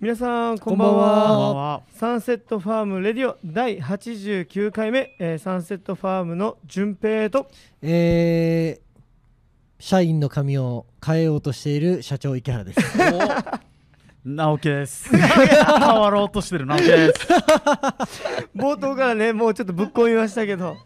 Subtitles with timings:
[0.00, 1.54] 皆さんここんばんはは。
[1.54, 1.82] は。
[1.92, 7.50] サンセットファームレディオ第89回目、えーサンセットファームの順平と
[7.82, 9.02] えー、
[9.78, 12.80] 社員の髪を変えようとしている社長池原です。
[14.24, 15.14] 直樹です。
[15.14, 15.20] 変
[16.00, 17.28] わろうとしてる直樹です。
[18.56, 20.78] 冒頭からねもうちょっとぶっ込みましたけど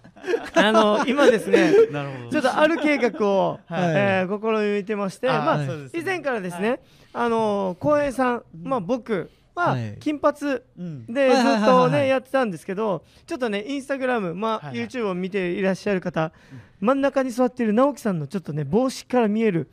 [0.55, 6.81] あの今ですねなるほちょっとある計画を、はいえー試みてましてまあ、そうですね以前からですね、
[7.15, 9.97] あの浩平さん、まあ、僕ははい。
[10.01, 10.37] 金髪
[10.77, 11.07] うん。
[11.07, 16.33] でずっとねやってたんですけどちょっとねインスタグラム、まあ YouTube を見ていらっしゃる方
[16.81, 19.71] 真ん中に座っている直樹さんのちょっとね帽子から見える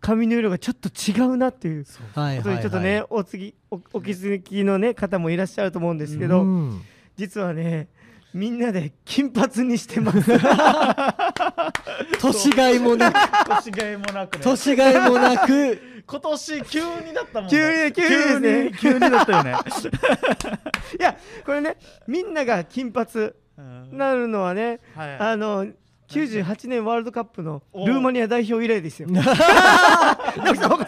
[0.00, 6.82] 髪の色がちょっと違うなっていうはいことにちょっとね、お次おお気づきのね方もいらっしゃると思うんですけど、うん。
[7.16, 7.88] 実はね
[8.34, 10.18] みんなで金髪にしてます
[12.20, 13.16] 年がいもなく、
[13.48, 14.44] 年がいもなくね。
[14.44, 17.58] 年がいもなく、今年急になったもんね。
[17.58, 19.54] 急に急にですね急に急になったよね。
[20.98, 23.08] いやこれねみんなが金髪
[23.58, 25.16] うんなるのはねはい。
[25.18, 25.66] あの
[26.08, 29.08] 98年ワールドカップのおルーマニア代表以来ですよ。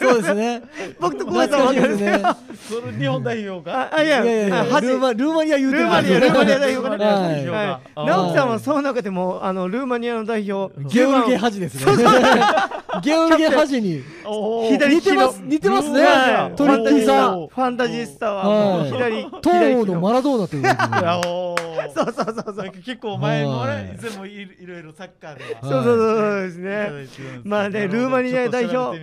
[0.00, 0.62] そうですね。
[0.98, 2.22] 僕と小林さんね。
[2.68, 3.82] それ日本代表が？
[3.82, 4.20] ああいや。
[4.22, 5.82] ルーマルーマニア言うてる。
[5.84, 11.92] ルーマニアルーマニア代表が直樹さんはその中でもあのルーマニアの代表ゲオルゲハジですね。
[13.02, 14.02] ゲオルゲハジに。
[14.26, 16.02] 似てます、似てますね。
[16.02, 16.56] はい。
[16.56, 20.62] トリッキーさおーファンタジスタは左東欧のマラドーナという
[21.94, 22.12] そう。
[22.12, 23.84] そうそうそう結構前もはい。
[23.84, 25.60] ね、いつもいいろいろサッカーでは。
[25.62, 27.40] そうそうそうですね。
[27.44, 28.98] まあねルーマニア代表。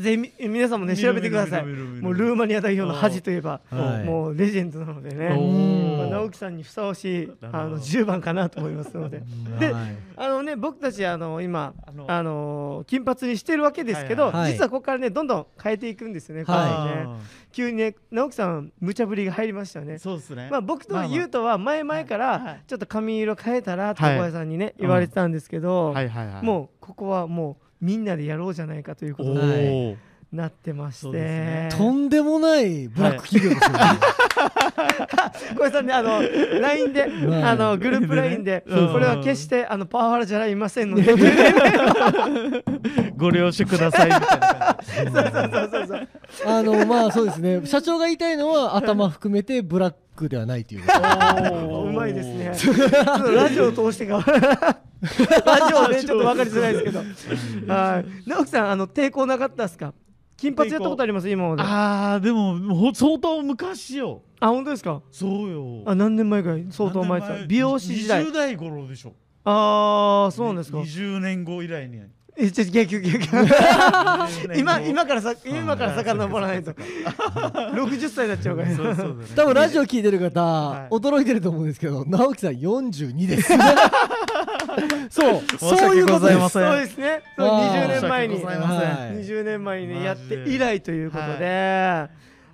[0.00, 1.64] ぜひみ皆さんもね調べてください。
[1.64, 4.04] もうルーマニア代表の恥といえばはい。
[4.04, 9.22] もうレジェンドなのでおね直樹さんにふさわしいあの10番かなと思いますので。
[9.58, 9.96] ではい。
[10.16, 11.74] あのね僕たちあの今
[12.06, 16.68] あの金髪にしてるわけですけど、実はここからねどんどん変えていくんですよね、はい。
[16.68, 17.20] これね
[17.52, 19.98] 急にね直樹さん無茶ぶりが入りましたよね。
[19.98, 20.48] そうですね。
[20.50, 22.62] まあ、僕と優斗は前々からい。
[22.66, 24.16] ちょっと髪色変えたらってはい。
[24.16, 25.94] 小林さんにね言われてたんですけど。
[26.42, 29.96] もうここはもうみんなでやろうじゃないかということおにー
[30.32, 33.78] なってましそうですねて、とんでもないブラック企業ですよね。
[35.54, 36.22] 小林さんねあの
[36.60, 41.14] LINE で、はいあのグループ LINE で、うんこれは決してあのパワハラじゃありませんので
[43.16, 45.12] ご了承くださいみたいな感じ。
[45.12, 46.08] そうそうそう
[46.46, 47.60] あのまあそうですね。
[47.66, 52.52] 社長が言いたいのは頭含めてブラックではないといううまいですね。
[53.34, 54.24] ラジオを通してか
[55.44, 57.00] ラジオでちょっと分かりづらいですけど。
[57.72, 58.28] はい。
[58.28, 59.92] 直樹さんあの抵抗なかったですか？
[60.42, 61.62] 金髪やったことあります今まで。
[61.62, 64.22] あああでももう相当昔よ。
[64.40, 65.00] 本当ですか？
[65.12, 65.82] そうよ。
[65.86, 66.66] あ何年前ぐらい？
[66.70, 67.46] 相当前で。
[67.46, 68.32] 美容師時代20。
[68.32, 69.12] 代頃でしょ。
[69.44, 72.00] ああそうなんですか？20年後以来に。
[72.34, 73.36] えちょ逆逆逆。
[73.36, 76.72] 20年後今今からさ今から遡らないと。
[76.72, 78.74] 60歳になっちゃうから。
[78.74, 79.14] そうそうだね。
[79.36, 83.52] 多分ラジオ聞いてる方、はい驚いてると思うんですけど直樹さん42です
[85.10, 86.48] そうそういうことです。
[86.50, 87.22] そうですね。
[87.36, 87.98] そうあー。
[87.98, 88.34] 20年前に。
[88.36, 88.90] 申し訳ございません。
[88.90, 92.08] はい20年前にねやって以来ということで、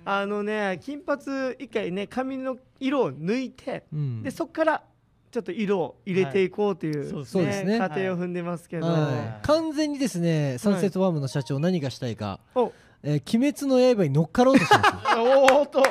[0.05, 1.21] あのね金髪
[1.59, 4.23] 一回ね髪の色を抜いて、うん。
[4.23, 4.83] でそこから
[5.31, 7.77] ちょっと色を入れていこうという,、そうですそうですね。
[7.77, 12.71] 過程を踏んでますけど、はい、完全にですねサンセットワームの社長何がしたいか、お
[13.03, 15.17] えー鬼滅の刃に乗っかろうとしてます。
[15.17, 15.83] よ おーっと。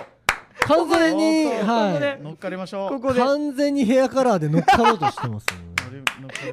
[0.61, 2.91] 完全にここはで乗っかりましょう。
[2.91, 3.21] ここで。
[3.21, 5.29] 完全にヘアカラーで乗っかろうとしてます。
[5.35, 5.68] よ乗っかりましょう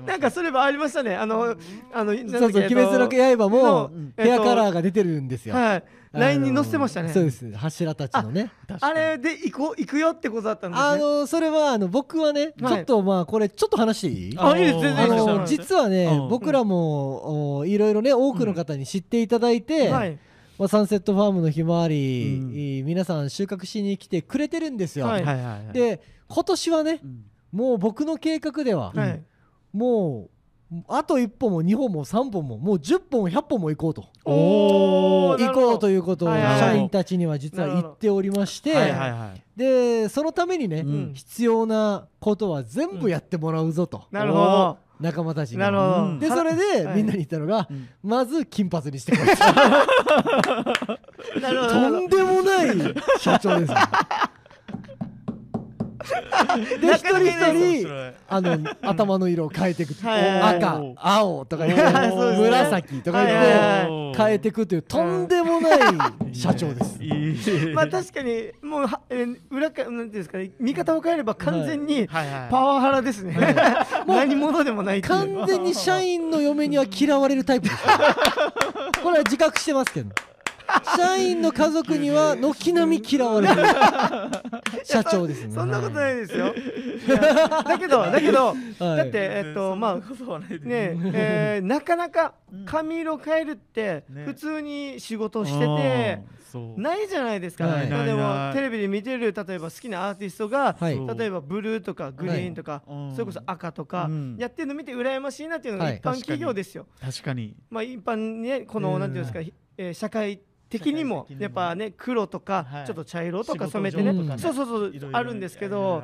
[0.05, 1.15] なんかそれはありましたね。
[1.15, 1.55] あの
[1.93, 5.83] あのそうそう「鬼滅の刃」ものヘアカラーーが出てるんですよ、はい。
[6.11, 7.09] あの LINE に載せてましたね。
[7.11, 7.51] そうです。
[7.53, 8.51] 柱たちのね。
[8.81, 10.89] あれで行こう行くよってことだったんですね。
[10.89, 12.75] あのそれはあの僕はね、はい。
[12.75, 14.37] ちょっとまあこれちょっと話していい？
[14.37, 14.79] あいいです。
[14.79, 15.25] 全然あいいです。
[15.25, 16.29] の実はね、うん。
[16.29, 20.17] 僕らもおいろいろね多くの方に知っていただいて、はい。
[20.57, 25.05] まあ、サンセットファームのひまわり、皆さん収穫しに来てくれてるんですよ。
[25.05, 25.23] はい。
[25.23, 25.73] はいはいはい。
[25.73, 27.25] で今年はねうん。
[27.51, 29.23] もう僕の計画では、はい
[29.75, 30.29] も
[30.71, 34.05] うあと1本も2本も3本ももう10本100本も行こうと。
[34.23, 39.43] おー行こうということをはいはいはい社員たちには実は言っておりまして、はいはいはい。
[39.55, 41.13] でそのためにね、うん。
[41.13, 44.77] 必要なことは全部やってもらうぞと、なるほど。
[44.99, 45.57] 仲間たちに。
[45.57, 46.19] なるほど、うん。
[46.19, 46.95] でそれではい。
[46.97, 47.89] みんなに言ったのが、うん。
[48.01, 49.27] まず金髪にしてこい。
[51.41, 51.73] なるほど。
[51.73, 52.67] とんでもない
[53.19, 53.77] 社長ですよ
[56.79, 59.95] で一人一人あの頭の色を変えていく。
[60.05, 61.65] 赤青とか
[62.37, 65.79] 紫とか言ってはい変えていくというとんでもない
[66.33, 66.99] 社長です。
[67.73, 72.07] まあ確かにもうは、えー裏かなんていうんですかね見方を変えれば完全に。
[72.07, 73.35] パワハラですね、
[74.07, 77.83] 何者でもない完全に社員の嫁には嫌われるタイプです。
[79.03, 80.09] これは自覚してますけど
[80.95, 83.61] 社員の家族には軒並み嫌われてる。
[84.83, 85.53] 社長ですね。
[85.53, 86.53] そんなことないですよ。
[87.65, 88.97] だけどだけどはい。
[88.97, 92.65] だってえっとまあねえー なかなかうん。
[92.65, 94.25] 髪色変えるってね。
[94.25, 96.21] 普通に仕事をしてて
[96.51, 96.79] そう。
[96.79, 101.17] ないじゃないですか、ないまあでもテレビで見てる例えば好きなアーティストが、はい。
[101.17, 104.37] 例えばブルーとかグリーンとか、はいそれこそ赤とか、うん。
[104.39, 105.97] やってるの見て羨ましいなっていうのがはい。
[105.97, 106.87] 一般企業ですよ。
[107.01, 107.55] 確かに。
[107.69, 108.99] まあ一般にねこのうん。
[108.99, 109.39] なんていうんですか、
[109.77, 110.39] えー社会
[110.69, 112.85] 的にもやっぱね黒とか、はい。
[112.85, 116.03] ちょっと茶色とか染めてね、そうそうそうあるんですけど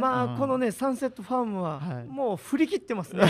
[0.00, 2.04] まあこのねサンセットファームははい。
[2.04, 3.24] もう振り切ってますね。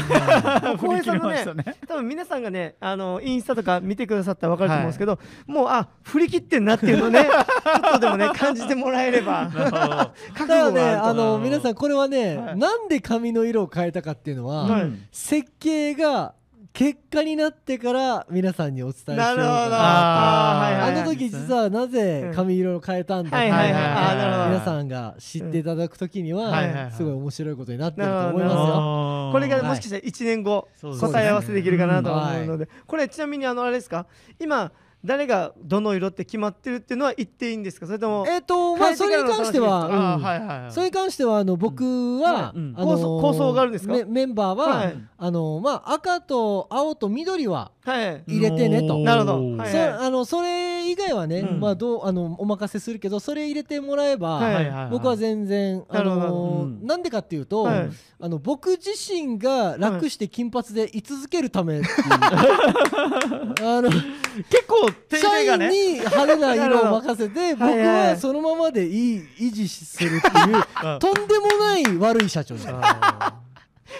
[0.79, 9.51] 浩平さん のね多分皆さんがねあのインスタとか見てくださったら分かると思うんですけど、もうあ振り切ってんなっていうのをね ちょっとでもね感じてもらえれば。
[10.37, 12.59] ただねあのうん皆さんこれはね、はい。
[12.59, 16.35] なんで髪の色を変えたかっていうのは、設計が
[16.77, 19.71] 結果になってから皆さんにお伝えしようかなるほど。
[19.71, 29.29] なあの時実はなぜ髪色を変えたんだって皆さんが知っていただく時にはすごい面白いことになってると思いますよ。
[29.33, 30.67] これがもしかしたら1年後
[31.01, 32.47] 答え合わせできるかなと思ううん。
[32.49, 34.07] のでこれちなみにあのあれですか？
[34.41, 34.73] 今
[35.05, 37.87] 誰がどの色って決まってるっていうのは言っていいんですか？
[37.87, 40.73] それともえっとまあそれに関しては、はいはいはい。
[40.73, 41.85] それに関してはあの僕
[42.21, 42.63] は、うん。
[42.71, 42.75] うん。
[42.77, 43.93] あの構想構想があるんですか？
[43.93, 44.97] メメンバーは、はい。
[45.19, 48.25] あのまあ赤と青と緑ははい。
[48.27, 48.99] 入れてねと。
[48.99, 49.57] なるほど。
[49.57, 51.61] はいそあのそれ以外はね、うん。
[51.61, 54.89] まあどうあのお任せするけどそれ入れてもらえば、はいはいはい。
[54.91, 56.87] 僕は全然あのうん。
[56.87, 57.91] なんでかっていうと、はい。
[58.21, 61.93] あの僕自身が楽して金髪で居続けるためっていう、
[63.69, 70.65] あの結構手社員に派手な色を任せて僕はそのままでいい維持するっていう
[70.99, 72.67] とんでもない悪い社長です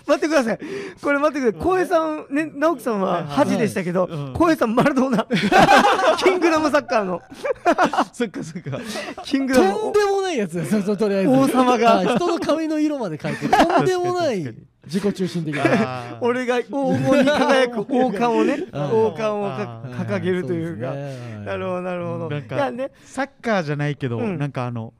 [0.07, 0.59] 待ってください。
[1.01, 1.63] これ待ってください。
[1.63, 4.33] 浩平さんね直樹さんは恥でしたけどうん。
[4.35, 5.27] 浩平さんマラドーナ。
[6.23, 7.23] キングダムサッカーの。
[8.13, 8.79] そっかそっか。
[9.25, 9.73] キングダム。
[9.73, 10.83] とんでもないやつですよ。
[10.83, 11.29] そとりあえず。
[11.29, 11.97] 王様が。
[11.97, 14.39] はい人の髪の色まで変えてとんでもない
[14.87, 16.19] 自己中心的な。
[16.21, 19.51] 俺が黄金に輝く王冠をね王冠を
[19.95, 20.95] 掲げるというか。
[21.45, 22.31] なるほどなるほど。
[22.31, 22.91] なんかね。
[23.05, 24.39] サッカーじゃないけど、うん。
[24.39, 24.93] なんかあの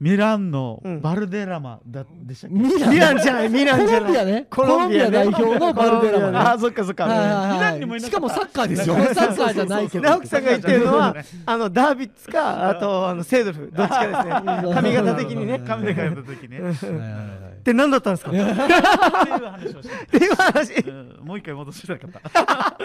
[0.00, 1.00] ミランのうん。
[1.02, 3.48] バルデラマだでしたっけ、ミランミランじゃない。
[3.50, 4.46] ミランじゃない。
[4.46, 5.20] コロンビアね。
[5.20, 6.38] コロンビア代表のバルデラマね。
[6.38, 7.12] あーそっかそっか、ミ
[7.60, 8.94] ランにもいなしかもサッカーですよ。
[9.14, 10.04] サッカーじゃないけど。
[10.08, 11.14] 直樹さんが言ってるのは
[11.44, 14.72] あのダービッツか あとあのセードルフどっちかですね。
[14.74, 15.62] 髪型的にね。
[15.66, 18.32] 髪で変えた時ねうんって何だったんですか？
[18.34, 20.72] いう話をして、っていう話。
[20.80, 21.26] うん。
[21.26, 22.78] もう一回戻してなかった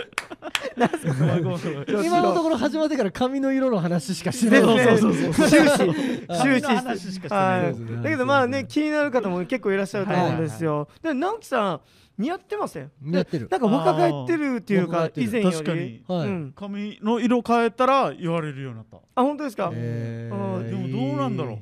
[2.03, 4.75] 今のところ始まってから髪の色の話しかしてない。
[4.77, 5.03] です
[5.49, 6.27] 終始。
[6.27, 6.61] 髪終
[6.99, 7.13] 始。
[7.13, 7.71] しかしてはない。
[7.71, 10.87] いそうですねだけどまあね気になる方も結構いらっしゃると思うんですよ。
[11.01, 11.81] で直樹さん
[12.17, 12.91] 似合ってません？
[13.01, 13.47] 似合ってる。
[13.51, 15.55] なんか若返ってるっていうか以前より。
[15.55, 16.03] 確かに。
[16.07, 16.27] はい。
[16.27, 16.53] うん。
[16.55, 18.97] 髪の色変えたら言われるようになった。
[19.15, 19.69] あ本当ですか？
[19.73, 20.57] へー。
[20.59, 21.57] あでもどうなんだろう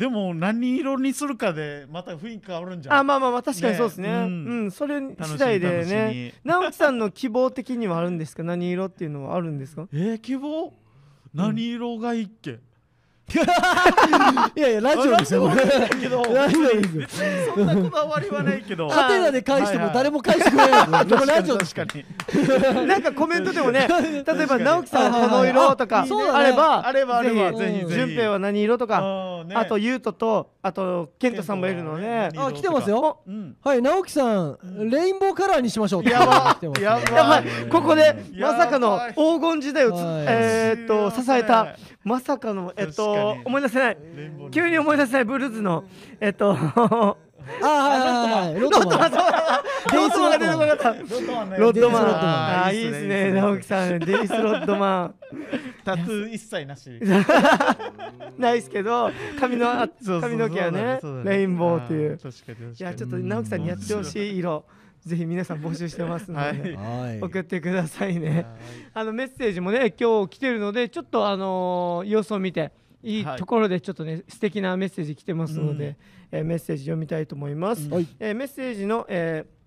[0.00, 2.96] でも何色にするかでまた雰囲気変わるんじゃん。
[3.00, 4.08] あまあまあまあ確かにそうですね。
[4.08, 4.14] ね。
[4.14, 4.66] ううん。
[4.68, 6.32] んそれ次第でね。
[6.42, 8.42] み直樹さんの希望的にはあるんですか？
[8.42, 9.86] 何色っていうのはあるんですか？
[9.92, 10.72] えー、希望？
[11.34, 12.60] 何色がいいっけ、
[14.56, 15.48] いやいやラジオですよ。
[15.48, 15.54] ラ
[16.48, 17.54] ジオですよ。
[17.54, 18.88] そんなこだわりはないけど。
[18.90, 22.86] ハテナで返しても誰も返してくれない からこれラジオ確かに。
[22.86, 27.94] なんかコメントでもね例えば直樹さんはこの色とかあればあればあればぜぜひ。
[27.94, 29.00] 順平は何色とか
[29.54, 32.30] あとゆうととあとケントさんもいるのね。
[32.36, 33.18] あ来てますよ。
[33.26, 33.56] うん。
[33.62, 34.58] はい直樹さん
[34.90, 37.44] レインボーカラーにしましょうやばやばい。
[37.70, 43.98] ここでまさかの黄金時代をえーっと支えたまさかのえっと思い出せない。
[44.50, 45.84] 急に思い出せないブルーズの
[46.20, 46.56] えっと
[47.62, 51.56] あはいはいはいロットマンロッドマンが出てこなかったロッドマンね。
[51.58, 53.32] ロッドマンロッドマンあーいいですね。
[53.32, 55.14] 直樹さんデイスロッドマン。
[55.84, 56.90] タトゥー一切なし。
[58.38, 59.88] ないですけど髪の
[60.20, 62.18] 髪の毛はねレインボーっていう。
[62.78, 64.64] いやちょっと直樹さんにやってほしい色
[65.04, 67.06] ぜひ皆さん募集してますので、はい。
[67.08, 67.20] はい。
[67.20, 68.46] 送ってくださいね。
[68.92, 73.20] あのメッセージもね今日来てるのでちょっとあのー様子を見てい。
[73.20, 75.96] いはいところでちょっとね素敵なメッセージ来てますので、
[76.30, 77.88] えーメッセージ読みたいと思います。
[77.88, 78.06] はい。
[78.18, 79.60] えーメッセージの、えー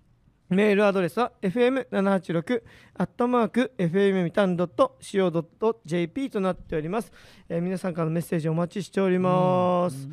[0.50, 2.62] メールアドレスは fm786
[2.98, 7.10] アットマーク fm みたん .co.jp となっております、
[7.48, 10.08] えー皆さんからのメッセージお待ちしております。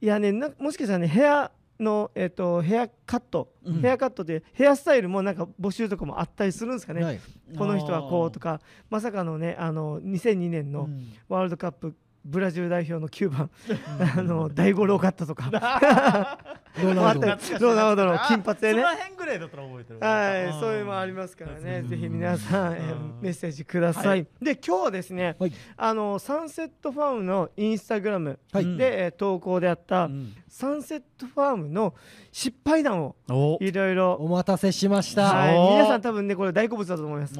[0.00, 1.50] いやねなもしかしたらねヘア
[1.80, 3.80] の、えっとヘアカット、うん。
[3.80, 7.20] ヘアカットでヘアスタイルもなんか募集とかもあったりするんですかね、はい。
[7.56, 8.60] この人はこうとか。
[8.90, 11.12] まさかのねあの2002年のうん。
[11.28, 13.50] ワールドカップブラジル代表の9番
[14.16, 15.50] あの大五郎カットとか。
[16.82, 17.30] ロナウド。
[17.30, 18.82] あったロナウドの金髪でね。
[18.82, 21.88] その辺ぐらいだったら覚えてるはい、そういうのもありますからね、うん。
[21.88, 24.26] ぜひ皆さん、メッセージください。
[24.40, 25.52] で、今日はですね、はい。
[25.76, 31.94] あのサンセットファームのインスタグラムで、投稿であった、うんサンセットファームの
[32.30, 33.58] 失敗談をお。
[33.60, 37.34] いろいろ、お待たせしました、はい、お皆さん多分ねこれ大好物だと思います。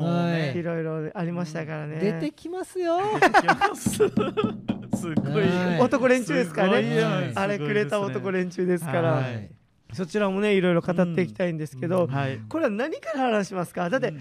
[0.59, 0.61] い。
[0.65, 2.01] ろいろありましたからね。
[2.01, 2.99] 出てきますよ。
[3.77, 4.09] す。
[5.15, 5.45] ごい。
[5.45, 5.81] はい。
[5.81, 7.01] 男連中ですからね。
[7.05, 7.33] はい。
[7.37, 9.49] あれくれた男連中ですから、はい。
[9.93, 12.11] そちらもねいろいろ語っていきたいんですけど、うん。
[12.11, 12.41] はい。
[12.49, 13.89] これは何から話しますか？
[13.91, 14.13] だって、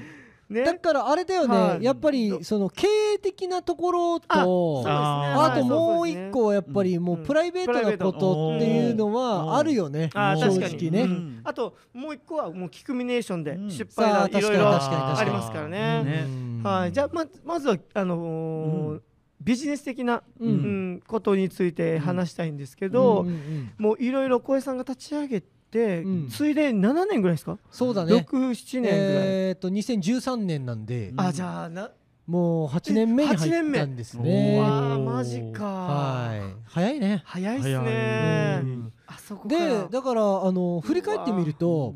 [0.53, 0.63] ね。
[0.63, 1.83] だからあれだよね、はい。
[1.83, 4.93] やっぱりその経営的なところとそうですね。
[4.93, 7.24] ああともう一個はやっぱりもううん。
[7.24, 10.89] プライベートなことっていうのはあるよね、正確かに。
[10.89, 11.41] 直ね、うん。
[11.43, 13.69] あともう一個はもうキクミネーションでうん。
[13.69, 14.79] 失敗がいろいろ確かに確かに。
[14.79, 16.27] 確かにありますからね。
[16.63, 19.01] はい、じゃあままずはあのーうん。
[19.41, 25.48] ビジネス的な、ううんんことについて話したいんですけど、うんうんうんもういろいろ小江さんが立ち上げて、
[25.80, 26.27] うん。
[26.30, 28.13] ついで7年ぐらいですか、そうだね。
[28.13, 31.92] 67年ぐらい、えーっと2013年なんで、うんあじゃあな
[32.25, 36.42] もう8年目に入ったんです8年ね目わあマジか、はい。
[36.65, 37.22] 早いね。
[37.25, 39.56] 早いっす早ねいうんあそこか。
[39.56, 41.96] らでだからあの振り返ってみると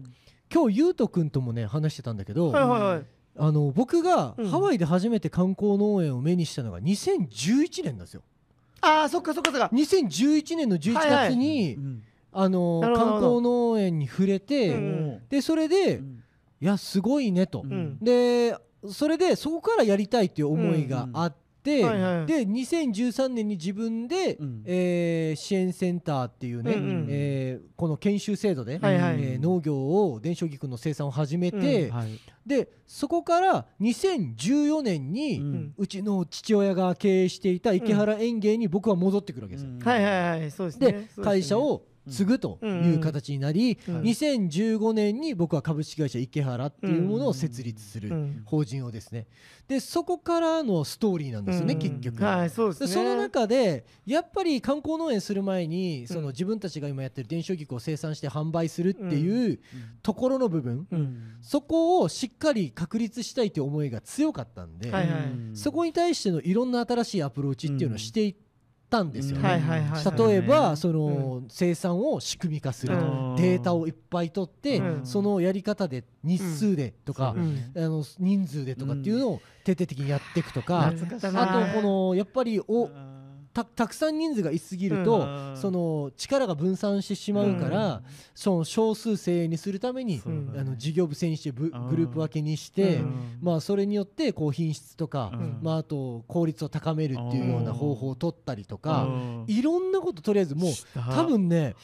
[0.53, 3.03] 今日ゆうとくんともね話してたんだけど、はいはいはい。
[3.39, 4.50] あの僕がうん。
[4.50, 8.22] ハワイで初めて観光農園を目にしたのが2011年なんですよ。
[8.81, 9.69] あーそっかそっかそっか。
[9.74, 11.29] 2011年の11はいはい。
[11.29, 12.03] 月に、うん
[12.39, 16.24] あの観光農園に触れて、うんでそれで、うん。
[16.62, 17.98] いやすごいねと、ん。
[18.00, 18.56] で
[18.89, 21.86] それでそこからやりたいっていう思いがあって、で
[22.48, 24.63] 2013年に自分で、うん。
[24.65, 29.15] えー支援センターっていうね、うんうんえーこの研修制度で、はいはい。
[29.20, 32.20] えー農業を伝承菊の生産を始めて、はい。
[32.46, 35.44] でそこから2014年に、う
[35.79, 35.88] うん。
[35.88, 39.72] ちの父親が経営していた池原園芸に僕は戻ってくるわけですよ。
[39.72, 39.79] うん。
[39.79, 40.51] はいはいはい。
[40.51, 40.91] そうですね。
[40.91, 41.24] でそうですね。
[41.25, 44.01] 会社を継ぐという形になり、うん。
[44.01, 48.41] 2015年に僕は株式会社池原っていうものを設立するうん。
[48.45, 49.27] 法人をですね。
[49.67, 51.79] でそこからのストーリーなんですよね、うん。
[51.79, 52.23] 結局。
[52.23, 52.87] はいそうですね。
[52.87, 56.23] でその中でやっぱり観光農園する前にそうん。
[56.23, 59.59] の自分たちが今やってる伝承菊を生産して販売するっていう
[60.01, 61.35] ところの部分、うん。
[61.41, 65.21] そこをしっかり確立したいという思いが強かったんで、はいはい。
[65.53, 68.35] そこに対してのいろんな新しいアプローチっていうのをしていっ
[68.89, 69.48] たんですよね。
[69.48, 70.29] はいはいはい。
[70.29, 73.36] 例えばそうの生産を仕組み化するとうん。
[73.36, 75.06] データをいっぱい取ってうん。
[75.06, 82.89] そのやり方で日数でとかあの人数でとかっていうのを徹底的にやっていくとかあとこのやっぱりお
[83.57, 85.57] たたくさん人数がいすぎるとうん。
[85.57, 88.03] その力が分散してしまうから
[88.35, 90.21] その少数精鋭にするためにね。
[90.59, 93.39] あの事業部制にしてグループ分けにしてうん。
[93.41, 95.59] まあそれによってこう品質とかうん。
[95.63, 99.45] まああと効率を高めるっていうような方法を取ったりとかうん。
[99.47, 101.75] いろんなこととりあえずもう多分ね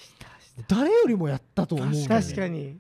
[0.67, 2.07] 誰よりもやったと思うんだよね。
[2.07, 2.77] 確かに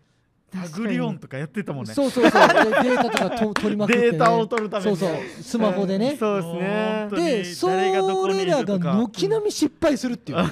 [0.53, 1.93] タグリオンとかやってたもんね。
[1.93, 2.47] そうそうそう。
[2.47, 4.97] でデータとかと取りまくって、ね、データを取るために。
[4.97, 5.19] そうそう。
[5.41, 6.15] スマホでね。
[6.19, 7.09] そうですね。
[7.11, 7.91] でそれ
[8.45, 10.49] らが軒並み失敗するっていう もう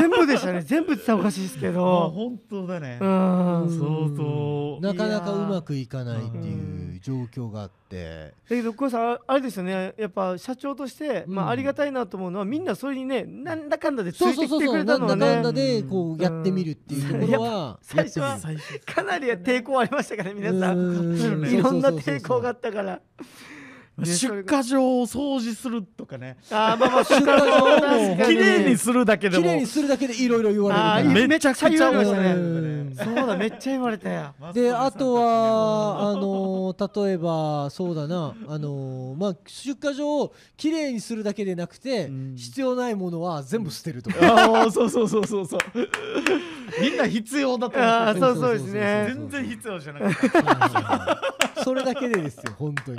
[0.00, 0.62] 全部でしたね。
[0.62, 2.98] 全部って言ったらおかしいですけあど本当だね。
[3.00, 3.68] うん。
[3.68, 4.78] 相当。
[4.80, 9.94] なかなかうまくいかないっていう状況があってだけど小さんあれですよね。
[9.98, 11.48] やっぱ社長として、まうん。
[11.48, 18.38] あ、ありがたいなと思うのはみんなそれにねなんだかんだでついてきてくれたのはなんだかんだねでこうやってみるっていうところは最初は
[18.86, 20.78] かなり抵抗ありましたからね皆さん。
[20.78, 21.46] うん。
[21.46, 23.00] いろんな抵抗があったから
[24.06, 26.36] 出荷場を掃除するとかね。
[26.50, 29.42] あーまあまあ出荷場も確か綺麗にするだけでも。
[29.42, 31.24] 綺麗にするだけでいろいろ言わあれるから。
[31.26, 34.34] ーめっちゃ言われましたねうんそうだめっちゃ言われたよ。
[34.52, 38.34] であとはあのー例えばそうだな。
[38.48, 42.34] あのーまあ出荷場をきれいにするだけでなくて、うん。
[42.36, 45.60] 必要ないものは全部捨てるとか、ああそうそうそうそうそう。
[46.80, 51.22] みんな必要だと思ってそうそうですね全然必要じゃなかっ
[51.54, 51.62] た。
[51.64, 52.98] それだけでですよ本当に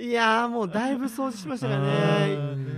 [0.00, 2.34] いやーもうだいぶ掃除しましたからね。
[2.34, 2.36] う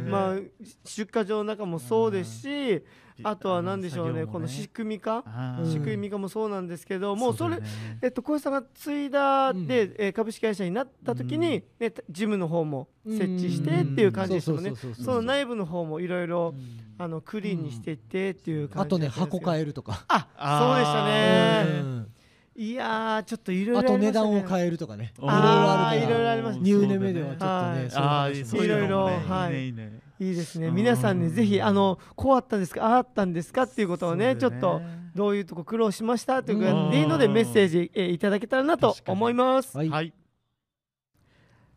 [0.09, 0.11] ん。
[0.11, 0.37] まあ
[0.85, 2.83] 出荷場の中もそうですし
[3.23, 5.23] あとは何でしょうねこの仕組み化
[5.65, 7.59] 仕組み化もそうなんですけどもうそれ
[8.03, 9.67] えっと小石さんが継いだうん。
[9.67, 14.71] で、えー株式会社になった時に、ね、たジムの方も設置してっていう感じでしたもんね。
[14.71, 16.55] そうそうそうそうその内部の方もいろいろ
[16.99, 20.27] あのクリーンにしていってっていう感じあとね箱え変えるとか、あ
[20.61, 21.81] そうでしたね。
[21.81, 22.12] うん
[22.55, 25.13] いやーちょっといろいろあと値段をえ変えるとかね。
[25.17, 26.11] いろいろあーあるから。
[26.11, 28.45] いろいろあります2年目ではちょっとね、はい。
[28.45, 29.67] そういろいろいいねはい。
[29.67, 30.67] いいねいいですね。
[30.67, 30.75] うん。
[30.75, 34.83] 皆さんねぜひあのこうあったんですかああったんですかっていうことをねちょっと
[35.15, 36.65] どういうとこ苦労しましたといううん。
[36.89, 39.77] かでいいのでメッセージ、えーいただけたらなと思います。
[39.77, 40.13] はい、はい。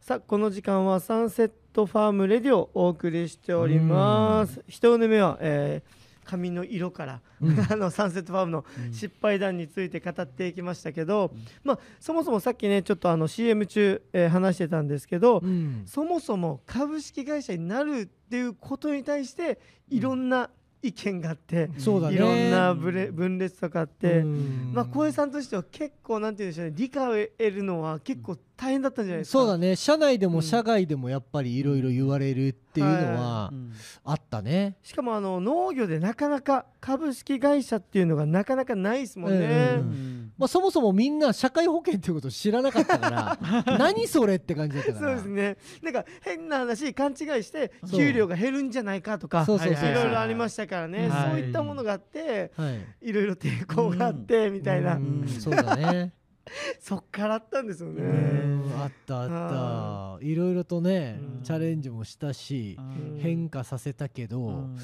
[0.01, 4.61] さあこの時間はサンセットファームレディをお送りしております。
[4.67, 7.59] 一目目は、えー髪の色から、うん。
[7.71, 8.93] あのサンセットファームのうん。
[8.93, 11.31] 失敗談について語っていきましたけど、
[11.63, 15.83] まあ、そもそもさっきねちょっとあの CM 中、えー話してたんですけど、うん。
[15.85, 20.49] そもそも株式会社になるっていうことに対していろんな
[20.87, 22.15] 意見があって、そうだね。
[22.15, 24.71] いろんな分裂分裂とかあって、うん。
[24.73, 29.39] まあ、小江さんとしては結構なんて言うんでしょうね理解を得るのは結構大変だったんじゃないですか。
[29.39, 29.75] そうだね。
[29.75, 30.33] 社内でうん。
[30.33, 33.71] も社外でもやっぱりいろいろ言われるっていうのはうん
[34.03, 34.77] あったね。
[34.83, 39.45] しかもあの農業でなかなか株式会社っていうのがなかなかないですもんね。
[39.45, 39.49] うん。
[39.49, 43.39] うんまあ、そもそもみんな社会保険っていうことを知らなかったから
[43.77, 45.57] 何それって感じだったかそうらですね。
[45.81, 51.07] なんか変な話勘違いして給料が減るんじゃないかとか、そうそうそういろいろありましたからね。
[51.07, 51.29] はい。
[51.31, 53.09] そういったものがあって、はい。
[53.09, 56.13] いろいろ抵抗があってみたいな、うんそうだね。
[56.79, 58.03] そっからあったんですよね。
[58.03, 60.25] うんあったあった。
[60.25, 61.43] いろいろとねうん。
[61.43, 62.81] チャレンジもしたしう
[63.15, 63.19] ん。
[63.19, 64.77] 変化させたけどうん。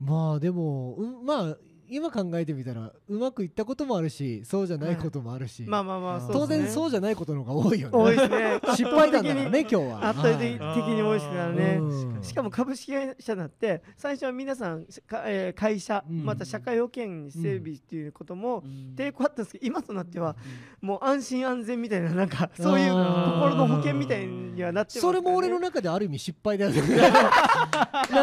[0.00, 1.56] まあでもうんまあ
[1.90, 5.62] 今考えてみたらうまくいったこともあるしそうじゃないこともあるし。
[5.66, 6.46] まあまあまあそう当。
[6.46, 8.60] 然そうじゃないことの方が多いよ多いねですね。
[8.76, 10.08] 失敗談だからね 今日は。
[10.08, 11.78] 圧倒的に多いですからね。
[11.80, 12.22] うん。
[12.22, 16.24] しかも株式会社だって最初は皆さんか、えー会社、うん。
[16.24, 18.94] また社会保険に整備っていうこともうん。
[18.96, 20.36] 抵抗あったんですけど今となっては
[20.80, 26.80] もう安心安全みたいななんか そういう心の保険みたいにはなってますそれも俺の中である意味失敗だよね。
[26.82, 26.88] ね。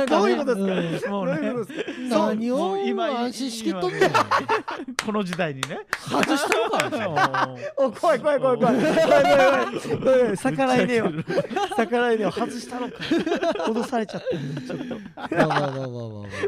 [0.10, 2.28] どういうことですか、もうねどういうことですか？
[2.30, 2.40] うん。
[2.40, 2.76] 何を？
[3.16, 4.10] 安心しきっとって
[5.06, 6.44] この時代にね外し
[6.90, 8.58] たのかお怖い怖い怖い。
[8.58, 11.12] 怖い怖い怖い怖い逆らいねよ
[11.78, 12.98] 逆らいよ外したのか
[13.68, 14.96] 脅されちゃってちょっと
[15.36, 15.90] まあまあまあまあまあ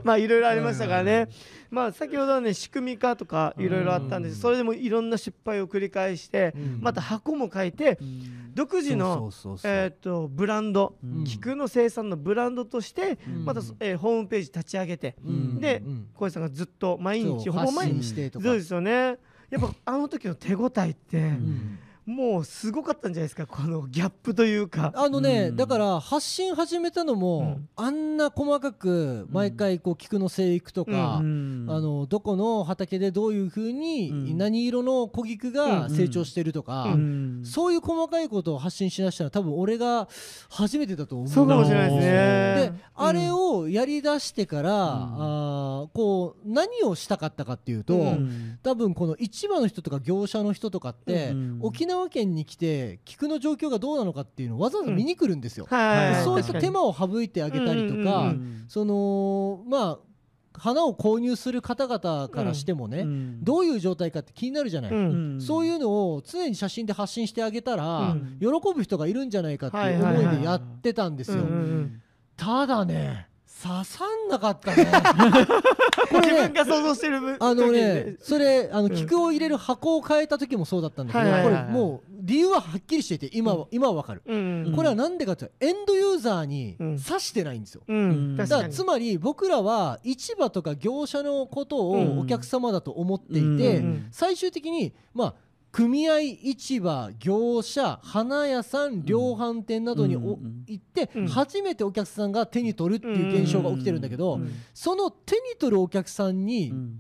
[0.03, 1.29] まあいろいろありましたからね、
[1.69, 4.39] まあ先ほどはね仕組み化とかいろいろあったんです。
[4.39, 6.79] それでもいろんな失敗を繰り返してうん。
[6.81, 7.97] また箱も変えて
[8.53, 9.29] 独自の
[10.29, 11.23] ブランドうん。
[11.25, 13.45] 菊の生産のブランドとしてうん。
[13.45, 15.59] またえーホームページ立ち上げてうん。
[15.59, 16.07] でうん。
[16.15, 18.31] 小江さんがずっと毎日ほぼ毎日。
[18.31, 19.17] そうですよね。
[19.49, 24.93] やっぱあの時の手応えってうんもうすごかったんじゃないですかこのギャップというか。
[24.95, 25.55] あのね、うん。
[25.57, 27.69] だから発信始めたのも、うん。
[27.75, 31.65] あんな細かく毎回こう菊の生育とか、うん。
[31.69, 34.37] あのどこの畑でどういうふうにうん。
[34.37, 37.41] 何色の小菊が成長してるとか、うん。
[37.43, 40.07] そういう細かいことを発信しだしたのは多分俺が
[40.49, 41.27] 初めてだと思う。
[41.27, 42.05] そうかもしれないですね。
[42.05, 48.59] で、あれをやりだしてから、あーこう何をしたかったかっていうと、うん。
[48.63, 51.59] 多分この市場の人とか業者の人とかって、うん。
[51.61, 55.67] 沖縄県に来て菊の状況がどうなのかっていうのをわざわざ見に来るんですよ。
[55.69, 56.23] はい、はい。
[56.23, 60.07] そういった手間を省いてあげたりとか、うんうんそのまあ
[60.57, 63.43] 花を購入する方々からしてもね、うん。
[63.43, 64.91] どういう状態かって気になるじゃない。
[64.91, 65.39] うん。
[65.39, 68.37] そういうのを常に写真で発信してあげたら、うん。
[68.39, 71.43] 喜ぶ人がいるんじゃないかっていう思いでやってたんですよ。
[71.43, 72.01] うんうん。
[72.35, 73.26] ただね
[73.63, 74.85] 刺さんなかったね。
[76.09, 78.95] こ自れね分が想像してる分あのねそれあのうん。
[78.95, 81.63] 菊を入れる箱を変えた時もそうだったんだけど、はいはいはいはい。
[81.65, 86.99] これもう理由ははっきりしていて今は、今はわかる、うんこれはなんでかっていうとエンドユーザーにうん。
[86.99, 88.37] 刺してないんですよ、うん。
[88.37, 92.17] だからつまり僕らは市場とか業者のことうん。
[92.19, 94.07] をお客様だと思っていて、うん。
[94.11, 95.33] 最終的にまあ
[95.77, 101.27] 組合市場業者花屋さん量販店などにおうん行ってうん。
[101.27, 104.51] 初めてお客さんが手に取るっていう現象が起きてるんだけど、うん。
[104.73, 106.99] その手に取るお客さんにうん。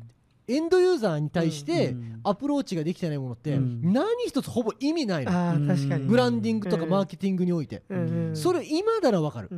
[0.49, 3.81] エンドユーザーに対してうんアプローチができてないものってうん。
[3.91, 5.31] 何一つほぼ意味ないの、
[6.05, 6.89] ブランディングとかうん。
[6.91, 7.81] マーケティングにおいて、
[8.35, 9.49] それ今ならわかる、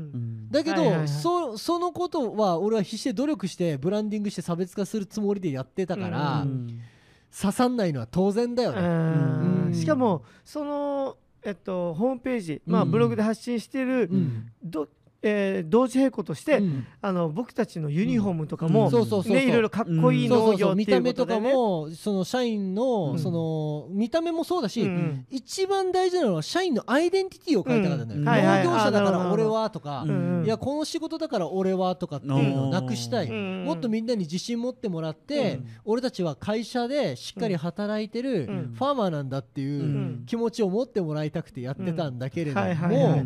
[0.50, 1.08] だけど、はいはいはい。
[1.10, 6.80] そそのことは俺は必死で努力してブランディングして差別化するつもりでやってたから、うん
[7.36, 9.74] 刺さんないのは当然だよね。
[9.76, 12.92] しかもそのえっとホームページまあうん。
[12.92, 14.52] ブログで発信してるうん。
[14.64, 14.88] ど
[15.22, 16.88] えー同時並行としてうん。
[17.02, 18.74] あの僕たちのユニフォームとかうん。
[18.74, 19.34] もそうそうそうそう。
[19.34, 20.70] ねいろいろかっこいい農そうそうそう。
[20.70, 23.20] 業見た目ことかもその社員の、うん。
[23.20, 25.26] その見た目もそうだし、うん。
[25.30, 28.64] 一番大事なのは社員のアイデンティティを変えたかったんだよ、はいはい。
[28.64, 33.66] 業者だから俺はとか、うんいやこの仕事だから俺はとかっていうのをなくしたい、うん。
[33.66, 35.68] もっとみんなに自信持ってもらって、うん。
[35.84, 38.74] 俺たちは会社でしっかり働いてるうん。
[38.74, 40.24] ファーマーなんだっていううん。
[40.26, 43.24] 気持ちを持ってもらいたくてやってたんだけれども、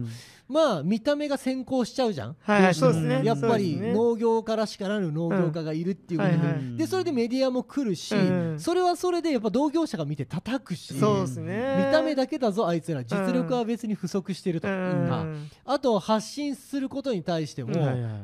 [0.47, 3.22] まあ見た目が先行しちゃうじゃん、はいね。
[3.24, 6.41] やっぱり農業家らしからぬ農業家がいるっていうことで,、うん。
[6.43, 10.93] はいはいでそれでメディアも来るし、うんそれはそれでやっぱ同業者が見て叩くし。
[10.93, 11.86] そうですね。
[11.88, 13.04] 見た目だけだぞあいつら。
[13.04, 14.67] 実力は別に不足してると。
[14.67, 14.78] うか、
[15.24, 15.50] ん。
[15.65, 17.72] あと発信することに対しても、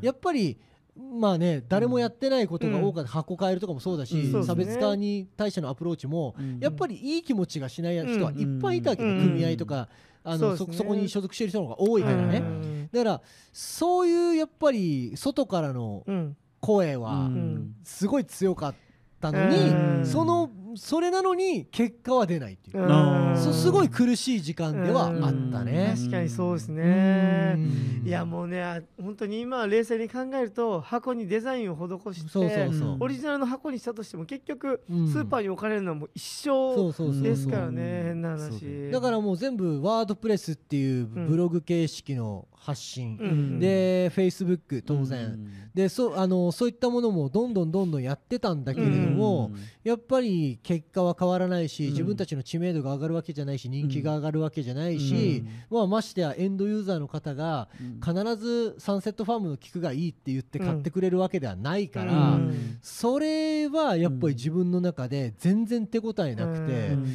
[0.01, 0.57] やっぱり
[0.97, 4.45] まあね誰もやってないことが多かった、箱変えるとかもそうだし、うん。
[4.45, 6.59] 差別化に対してのアプローチも、うん。
[6.59, 9.87] やっぱりいい気持ちがしない人はいっぱいいたわけだ、うん組合とか
[10.23, 10.73] あのそね。
[10.73, 12.89] そこに所属してる人の方が多いからね、うん。
[12.91, 13.21] だから
[13.53, 16.37] そういうやっぱり外からのうん。
[16.61, 17.73] 声うはん。
[17.85, 18.75] すごい強かっ
[19.21, 20.05] たのうにん。
[20.05, 22.83] そのそれなのに結果は出ないっていう。
[22.85, 25.93] うすごい苦しい時間ではあったね。
[25.97, 28.03] 確かにそうですうねん。
[28.05, 35.05] いやもうねあ本当に今冷静に考えると箱にデザインを施してオリジナルの箱にしたとしても結局スうん。
[35.05, 38.03] ーパーに置かれるのはもう一生ですからね。
[38.07, 38.91] 変な話。
[38.91, 43.59] だからもう全部ワードプレスっていうブログ形式の発信、うん。
[43.59, 49.51] で Facebook 当然、でそうあのそういったものもどんどんどんどんやってたんだけれども、
[49.83, 51.91] やっぱり結果は変わらないし、うん。
[51.91, 57.69] 自分たちの知名度が上がるわけじゃないし人気が上がるわけじゃないし、まあ、ましてやエンドユーザーの方が
[58.05, 62.77] 必ずサンセットファームの菊がいいって言って買ってくれるわけではないから、うん。
[62.81, 67.07] それはやっぱり自分の中で全然手応えなくて、うん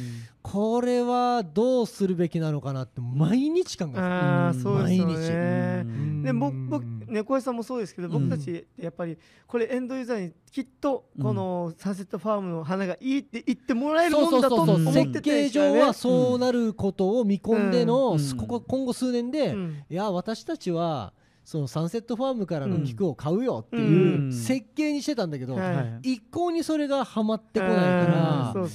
[0.51, 5.29] これはどうするべきなのかなって毎日考えてたああそうですよ毎日。
[5.29, 6.23] ねうん。
[6.23, 15.79] で僕僕猫井さんもそうですけど僕たちやっぱりこれエンドユーザーにきっとこのサンセットファームの花がいいって言ってもらえるもんだと思っ設計んですよね。
[15.79, 18.37] 上はそうなることを見込んでの、うん。
[18.37, 19.83] ここ今後数年で、うん。
[19.89, 21.13] いや私たちは
[21.45, 24.33] そのサンセットファームからの菊を買うよってういうん。
[24.33, 26.13] 設計にしてたんだけど、はい。
[26.13, 28.63] 一向にそれがはまってこないかうん。
[28.63, 28.69] ら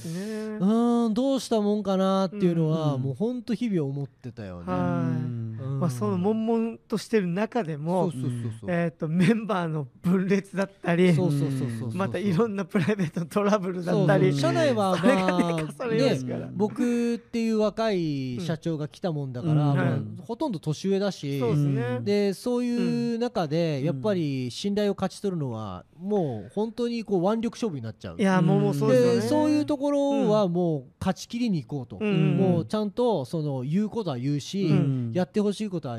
[0.58, 3.02] そうんどうしたもんかなっていうのは、うん。
[3.02, 5.40] もうほんと日々思ってたよね。
[5.80, 22.00] まあその悶々としてる中でそもメンバーの分裂だったりそうそうそうそうそうまたいろんなプライベートのトラブルだそうったりそう社内はまあ僕っていう若い社長が来たもんだから、ほとんど年上だし、そうですね。
[22.02, 28.16] でそういう中でんやっぱり信頼を勝ち取るのはもう本当にこう腕力勝負になっちゃう。
[28.18, 29.20] いやもうもうそうですよね。
[29.20, 32.36] でそういうところはもう勝ち切りに行こうと、うん。
[32.36, 35.12] もうちゃんとその言うことは言うし、うん。
[35.14, 35.98] やってほしいことは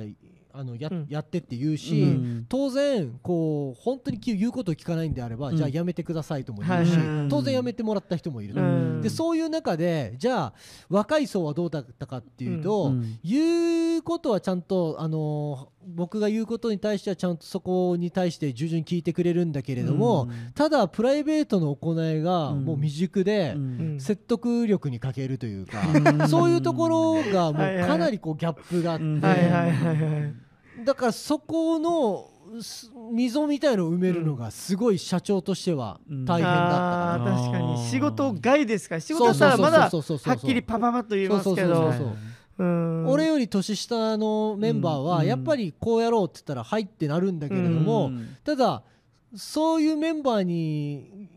[0.53, 1.05] あのや,、うん。
[1.09, 2.45] やってって言うし、うん。
[2.49, 5.57] 当然こう本当に言うことを聞かないんであれば、うん。
[5.57, 6.91] じゃあやめてくださいとも言うし、
[7.29, 8.55] 当然やめてもらった人もいる。
[8.55, 9.01] と、うん。
[9.01, 10.53] でそういう中でじゃあ
[10.89, 13.19] 若い層はどうだったかっていうと、うん。
[13.23, 22.65] 言うことはちゃんとあの僕が言うことに対してはちゃんとそこに対して従順に聞いてくれるんだけれども、ただプライベートの行いがうん。
[22.65, 23.99] もう未熟で、うん。
[23.99, 25.81] 説得力に欠けるというか、
[26.21, 26.27] うん。
[26.29, 32.27] そういうところがもうかなりこうギャップがあって、だからそこの
[32.61, 37.77] す溝みたいのを埋めるのがすごい社長としては大変だったかな確かに。
[37.85, 38.95] 仕事外ですか？
[38.95, 39.19] ら仕ら。
[39.19, 41.93] 事だったらまだはっきりパパパッと言いますけど
[43.07, 45.05] 俺より年下のメンバーうん。
[45.05, 48.37] はやっぱりこうやろうって言ったら「はい」ってなるんだけれども、うん。
[48.43, 48.83] ただ
[49.35, 51.29] そういうメンバーに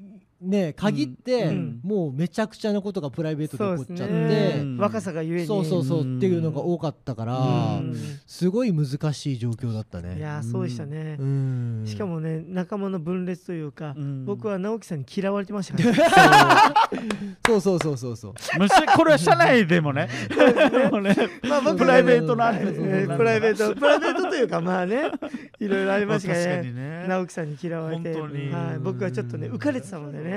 [0.45, 1.81] ね限って、うん。
[1.83, 5.47] もうめちゃくちゃなことがプライベートで起こっちゃって若さがゆえに。
[5.47, 6.17] そうそうそううん。
[6.19, 7.97] っていうのが多かったから、うん。
[8.27, 10.19] すごい難しい状況だったね。
[10.19, 11.17] いやーそうでしたね。
[11.19, 11.85] うん。
[11.87, 14.25] しかもね仲間の分裂というかうん。
[14.25, 17.01] 僕は直樹さんに嫌われてましたから。
[17.01, 18.35] ねそうそうそうそうそう。
[18.59, 20.09] むしこれは社内でもね。
[20.91, 21.17] もうね。
[21.49, 25.11] まあ僕プライベートのプライベートプライベートというかまあね
[25.61, 27.05] いろいろありましたね。
[27.09, 30.34] 直樹さんに嫌われて、はい、僕はちょっとね浮かれてたのでね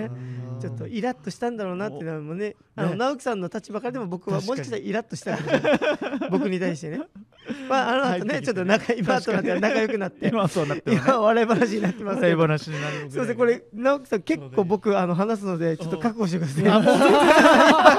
[0.60, 2.56] ちょっとイラッとしたんだろうなっていうのもね。
[2.76, 5.38] あのね直樹さんの立場からでも僕はもしかしたらイラッとした
[6.30, 7.02] 僕に対してね
[7.70, 10.28] まああのねちょっと仲今となっては仲良くなって。
[10.28, 11.02] 今はそうなってるね。
[11.06, 13.20] 今は笑い話になってますけ笑いど話になるすい。
[13.20, 16.64] ませんこれ直樹さん結構僕あの話すのでちょっと覚悟してください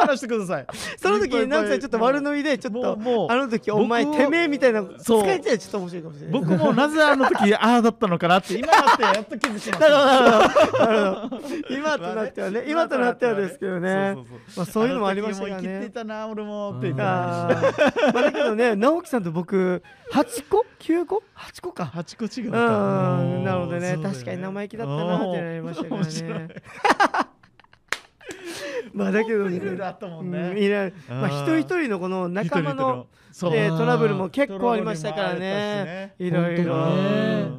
[0.06, 0.66] 話してください。
[0.98, 6.40] その時に直樹さんちょっと悪ノリでちょっともうあの時お前てめえみたいなの使そうえてちょっと面白いかもしれない。
[6.40, 11.30] 僕もなぜあの時ああだったのかなって今だってやっと気づきました
[11.70, 14.16] 今となってはね今となってはですけどね。
[14.56, 18.12] まあそういうのもありましたからあの時も生きてねたな俺もって言ってあー。
[18.14, 21.86] まあだけどね直樹さんと僕8個9個8個か。
[21.86, 23.20] 八個違ううか。
[23.20, 23.44] ん。
[23.44, 23.92] なのでね。
[23.94, 26.48] そうだよ確かに生意気だったなってなりましたからね。
[28.92, 29.56] まあだけどね。
[29.56, 33.06] いろいろあったもんねまあ一人一人のこの仲間の
[33.52, 36.14] えートラブルも結構ありましたからね。
[36.18, 36.74] いろいろ。
[36.74, 36.78] う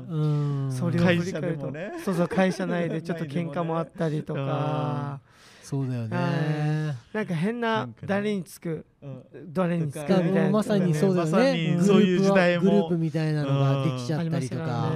[0.09, 0.71] うん。
[0.71, 1.71] それを振り返ると。
[1.71, 1.93] ね。
[2.03, 5.21] そうそう会社内でちょっと喧嘩もあったりとか
[5.69, 6.17] そうだよね。
[6.17, 9.23] はなんか変な誰につくうん。
[9.53, 10.49] 誰につくみたいな。
[10.49, 12.63] まさにそうだよまさねにそういう時代も。
[12.63, 14.91] グループみたいなのができちゃったりとか。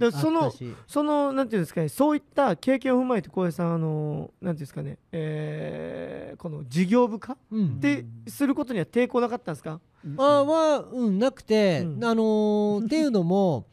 [0.00, 0.10] ね。
[0.12, 0.50] その
[0.86, 7.66] そのなんていうんですかねそういった経験を踏まえて小江さんあのなんていうんですかね、えーこの事業部化うん。
[7.76, 9.80] ってすることには抵抗なかったんですか、
[10.16, 12.04] あはうんなくて、うん。
[12.04, 13.66] あのーっていうのも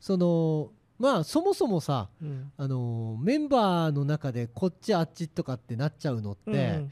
[0.00, 2.52] そのまあそもそもさうん。
[2.56, 6.90] あのーメンバーの中でこっちあっちとかってなっちゃうのって、うん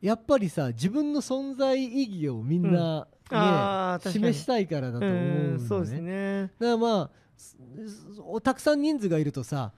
[0.00, 5.68] やっぱりさ自分の存在意義をみんな、ね示したいからだと思ううんのね。
[5.68, 6.42] そうですね。
[6.42, 7.10] だからま
[8.36, 9.72] あたくさん人数がいるとさ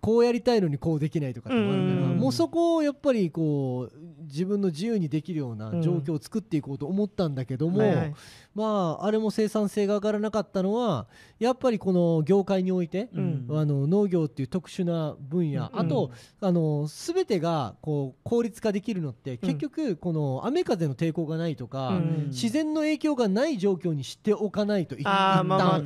[0.00, 2.16] こうやりたいのにこうできないとかってもあるから、うん。
[2.16, 8.14] もうそこをやっぱりこう自分の自由にできるような状況を作っていこうと思ったんだけども、はいはい。
[8.54, 11.06] まああれも生産性が上がらなかったのは
[11.38, 13.46] やっぱりこの業界において、うん。
[13.50, 15.80] あの農業っていう特殊な分野、うん。
[15.80, 16.10] あと
[16.40, 22.26] あの全てがこう効率化できるのって結局この雨風の抵抗がないとか、うん。
[22.28, 25.80] 自然の影響がない状況にしておかないといああまあ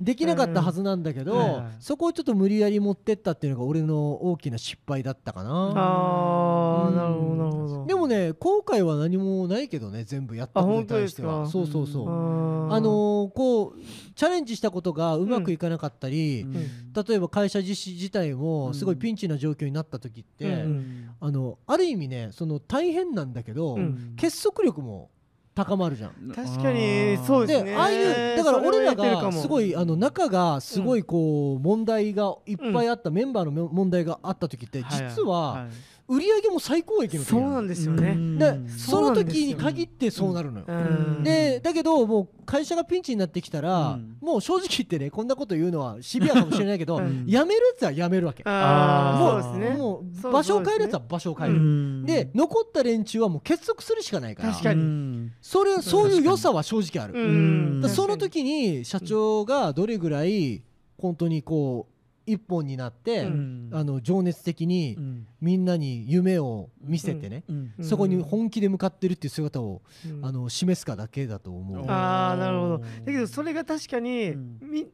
[0.00, 5.72] できなかったはずなんだけど、そこをちょっと無理やり持ってったっていうのが俺の大きな失敗だったかな。
[5.76, 11.46] あなるほどなるほどでもね後悔は何もないけどね全部やったことに対しては。
[11.48, 13.78] そうそうそう、ああのーこう
[14.14, 16.52] チャレンジしたことがうまくいかなかったり、うん。
[16.52, 21.10] 例えば会社実施自体もすごいピンチな状況になった時って、うん。
[21.20, 24.14] あのある意味ねその大変なんだけど、うん。
[24.16, 25.10] 結束力も
[25.54, 26.32] 高まるじゃん。
[26.34, 27.70] 確かにそうですね。
[27.72, 35.66] でああいうだから俺らがすごいあの仲がすごいこう問題がいっぱいあったメンバーの問題があった時って実は
[36.10, 38.16] 売り上げも最高益の時そうなんでですよね。
[38.36, 40.64] でその時に限ってそうなるのよ。
[40.68, 44.16] うんでだけどもう会社がピンチになってきたら、うん。
[44.20, 47.26] もう正直言ってねこんなこと言うのはシビアかもしれないけど、 うん。
[47.26, 48.42] 辞めるやつは辞めるわけ。
[48.44, 49.76] あもうあそうですね。
[49.78, 52.06] もそうう場所を変えるやつは場所を変える。
[52.06, 54.50] で残った連中はもう結束するしかないから。
[54.50, 54.82] 確かに。
[54.82, 57.88] にそれそういう良さは正直ある。
[57.88, 60.62] その時に社長がどれぐらい
[60.98, 63.70] 本当にこう一本になって、うん。
[63.72, 64.96] あの情熱的に
[65.40, 67.72] みんなに夢を見せてね、うん。
[67.82, 69.82] そこに本気で向かってるっていう姿を、
[70.22, 71.90] あの示すかだけだと思う。
[71.90, 72.78] ああなるほど。
[72.78, 74.34] だうんけどそれが確かに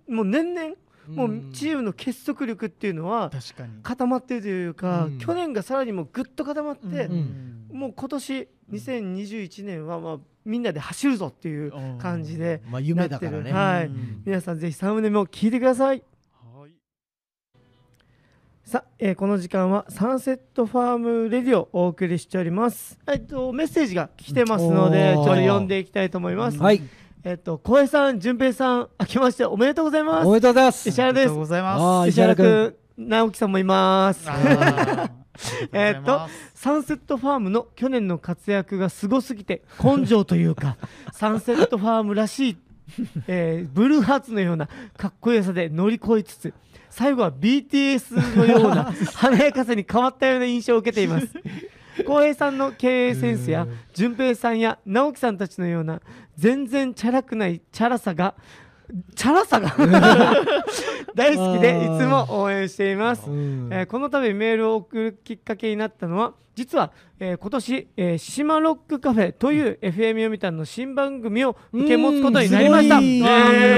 [0.08, 0.74] もう年々
[1.08, 3.30] もうチームの結束力っていうのは
[3.82, 5.18] 固まってるというかうん。
[5.18, 7.66] 去年がさらにもうぐっと固まってん。
[7.72, 13.52] もう今年2021年はまあみんなで走るぞっていう感じでまあ夢だからね。
[13.52, 13.86] はい。
[13.86, 14.22] うん。
[14.24, 16.02] 皆さんぜひサムネも聞いてください
[18.66, 22.98] さあ、えーこの時間は Sunset Farm Radio をお送りしております。
[23.06, 26.58] えっとメッセージが来てますので、ちょっと読んでいきたいと思います。
[26.58, 26.82] はい、
[27.22, 30.26] えっと小江さん、淳平さん、明けましておめでとうございます。
[30.26, 30.88] おめでとうございます。
[30.88, 31.38] 石原ですありがとう。
[31.38, 34.28] ございますあー石原君、直樹さんもいます。
[35.72, 36.22] えーっと
[36.54, 40.76] サンセットファームの去年の活躍がすごすぎて根性というか
[41.12, 42.56] サンセットファームらしい、
[43.26, 46.54] えーブルーハーツのようなかっこよさで乗り越えつつ
[46.90, 51.28] 最後は BTS のような 華やかさに変わったような印象を受けています。
[52.06, 56.00] 浩平さんの経営センスや淳平さんや直樹さんたちのような
[56.36, 58.34] 全然チャラくないチャラさが
[59.14, 59.74] チャラさが。
[61.14, 63.28] 大好きでいつも応援しています。
[63.30, 63.68] うん。
[63.72, 72.98] えーこの度メールを送るきっかけになったのは実は、えー今年、えー、島ロックカフェという FM 読みたんの新番組を受け持つことになりました。
[72.98, 73.02] うん。
[73.02, 73.30] すごい。
[73.30, 73.68] あーおめで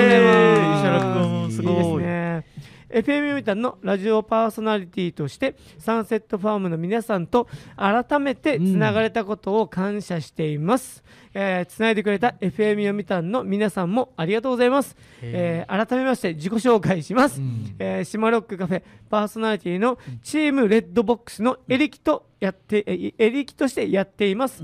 [0.61, 1.57] とうございます。
[1.57, 1.73] すごい。
[1.73, 2.45] いいですね。
[2.91, 7.47] FM 読みたんのラジオパーソナリティとしてサンセットファームの皆さんと
[7.77, 11.05] 改めてつながれたことを感謝しています。
[11.35, 14.97] えーつないでくれた FM 読みたんの皆さんもありがとうございます。
[15.23, 17.41] えー改めまして自己紹介します。
[17.41, 24.63] うんえー、島ロックカフェパーソナリティのチームレッドボックスのエリキとやって、えーエリキとしてやっています。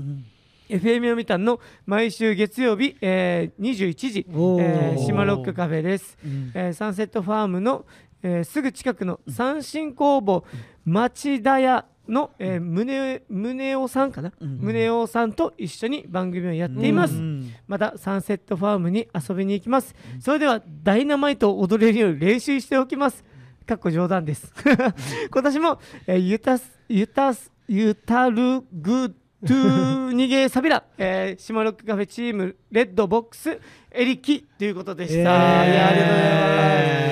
[0.67, 6.17] FM 読みたんの毎週月曜日、えー21時、えー、島ロックカフェです。
[6.25, 7.85] うんえーサンセットファームの、
[8.27, 10.43] えーすぐ近くの三線工房
[10.83, 17.13] 町田屋の、えー、宗宗男さんかな、うん宗男さんと一緒に番組をやっています。
[17.13, 19.95] うんまたサンセットファームに遊びに行きます。
[20.19, 23.23] それではダイナマイトを踊れるように練習しておきます。
[23.67, 24.51] かっこ冗談です。
[25.31, 33.59] 今年も、えー、ゆたすゆたすゆたるぐトゥーニゲーサビラ、えー、島ロックカフェチームレッドボックス
[33.91, 35.65] エリキということでした。
[35.65, 37.04] えーいやありがとうございます。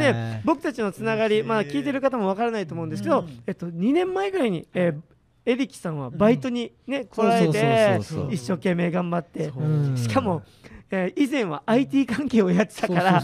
[0.00, 5.00] ね、僕たちのつながり、まあ聞いてる方もわからないと思うんですけど、えっと2年前ぐらいに、えー
[5.46, 5.98] エリキさん。
[5.98, 7.98] はバイトにね、来られて
[8.30, 9.50] 一生懸命頑張って
[9.96, 10.42] しかも、
[10.90, 13.22] えー以前は IT 関係をやってたから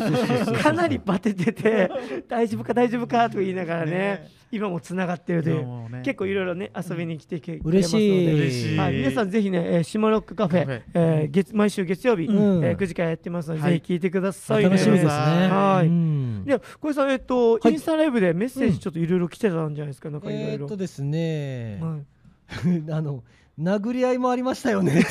[0.63, 1.91] かなりバテてて
[2.29, 6.03] 大丈夫か大丈夫かと言いながらねね今もつながってるというね。
[6.05, 8.33] 結構いろいろね遊びに来てくれますの嬉しいで。
[8.33, 8.79] 嬉しい。
[8.79, 10.83] はい、皆さんぜひね、えー、島ロックカフェカフェ。
[10.95, 12.65] えー月毎週月曜日、うん。
[12.65, 13.73] えー9時からやってますので、はい。
[13.73, 14.71] ぜひ聞いてくださいね。
[14.71, 15.11] 楽しみですね。
[15.11, 15.87] はい。
[15.87, 16.45] うん。
[16.45, 17.73] で小江さん、えっとはい。
[17.73, 20.49] インスタライブでメッセージちょっといろいろ来てたんじゃないですか、なんかいろいろ。
[20.51, 20.77] えーっと。
[20.77, 22.03] ですね、はい。
[22.93, 23.25] あの
[23.59, 25.03] 殴り合いもありましたよね。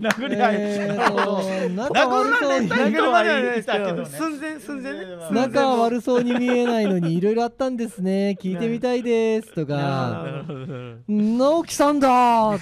[0.00, 0.56] 殴り合い。
[1.74, 8.38] 仲殴悪そうにられた殴るまではないですけだけどねど寸前寸前ね仲は悪そうに見えないのにいろいろあったんですね。
[8.40, 10.44] 聞いてみたいですとなか。
[11.08, 12.58] 直樹さんだ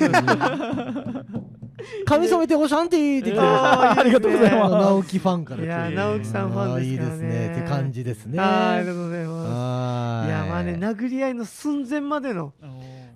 [2.05, 2.55] 髪染めて。
[2.57, 5.64] おしゃんてーって言ってあーいいですねあの直樹ファンから。
[5.64, 6.77] いや直樹さんファンですからね。
[6.77, 7.53] あーいいですね。
[7.59, 8.38] って感じですね。
[8.38, 9.51] はいありがとうございます。
[9.51, 10.31] はい。
[10.31, 12.53] やまあね殴り合いの寸前までの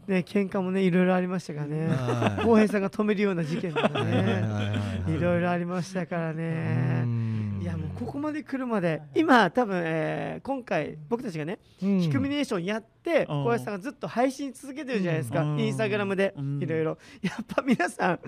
[0.07, 1.89] ね喧嘩もねいろいろありましたからね。
[1.89, 2.45] はい。
[2.45, 4.43] 浩平さんが止めるような事件とかね。
[4.43, 7.61] はいいろいろありましたからうねん。
[7.63, 12.01] いやもうここまで来るまで今多分、えー今回僕たちがねうん。
[12.01, 13.45] ヒクミネーションやってうん。
[13.45, 15.61] 小林さんがずっと配信続けてるじゃないですか、うん。
[15.61, 16.35] インスタグラムで。
[16.37, 16.63] うん。
[16.63, 16.99] いろいろ。
[17.23, 18.21] やっぱ皆さん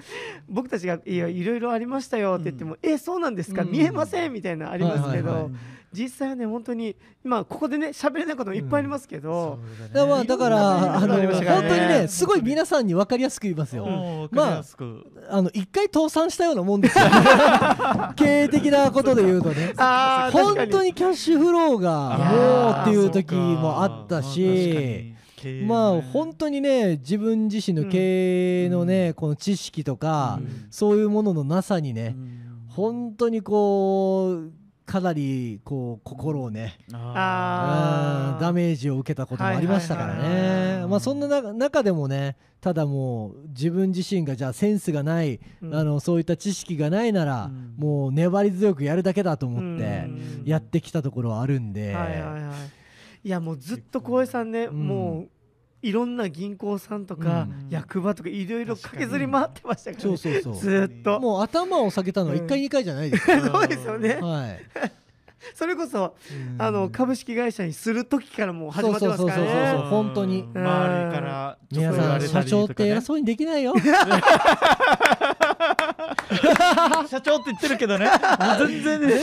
[0.49, 3.71] 僕たちがいやいろいろありましたよって言っても、えそうなんですか、うん。
[3.71, 5.51] 見えませんみたいなのありますけど、
[5.97, 9.59] 実際はね本当に今ここでね喋れないこともいっぱいありますけど、
[9.93, 14.29] だからまあだからあの本当にねすごい皆さんに分かりやすく言いますよ。
[14.31, 14.65] まあ
[15.31, 17.05] あの一回倒産したようなもんですよ
[18.17, 19.73] 経営的なことで言うとね。
[19.77, 25.15] 本当にキャッシュフローがもうっていう時もあったし
[25.67, 30.67] まあ本当にね自分自身の経営のねこの知識とかうん。
[30.71, 32.15] そういうもののなさにね
[32.69, 34.46] 本当にこう
[34.97, 40.87] かなりこう心をねあダメージを受けたこともありましたからね。
[40.87, 45.75] まあそんなな中でもねただもう自分自身がじゃあセンスがない、うん。
[45.75, 47.75] あのそういった知識がないなら、うん。
[47.77, 50.43] もう粘り強くやるだけだと思ってうん。
[50.47, 52.09] やってきたところはあるんで、は
[53.23, 54.71] いやもうずっと浩平さんね、ん。
[54.71, 55.29] もう
[55.83, 57.69] いろんな銀行さんとか、うん。
[57.71, 60.57] 役場とかいろいろ駆けずり回ってましたから、ね、そうそうそう。
[60.57, 61.21] ずっと。
[61.21, 62.65] もう頭を下げたのは1回、うん。
[62.67, 63.31] 2回じゃないです。
[63.31, 64.61] よ、 そうですよね、はい、
[65.55, 66.63] それこそうん。
[66.63, 70.49] あの株式会社にする時からもう始まってますからそうそうそうそうね本当に。
[70.55, 73.75] 周りから皆さん社長って偉そうにできないよ
[77.09, 78.09] 社長って言ってるけどね。
[78.59, 79.15] 全然ね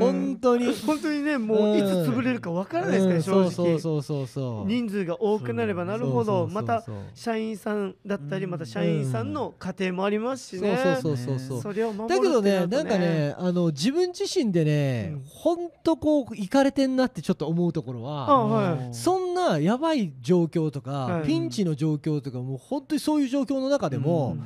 [0.00, 0.72] 本当に。
[0.86, 3.50] 本当にねもういつ潰れるかわからないですから、うん。
[3.50, 3.74] 正直。
[3.74, 8.50] そうそうそうそう人数が多くなればなるほどまた社員さんだったりうん。
[8.50, 11.62] また社員さんの家庭もありますしそうねそうそうそう。
[11.62, 15.22] それを守るだけどねなんかねあの自分自身でね、うん。
[15.26, 18.94] ほんとこういかれてんなってちょっと思うところあははい。
[18.94, 21.26] そんなやばい状況とか、はい。
[21.26, 24.36] ピンチの状況とかもう本当にそういう状況の中でも、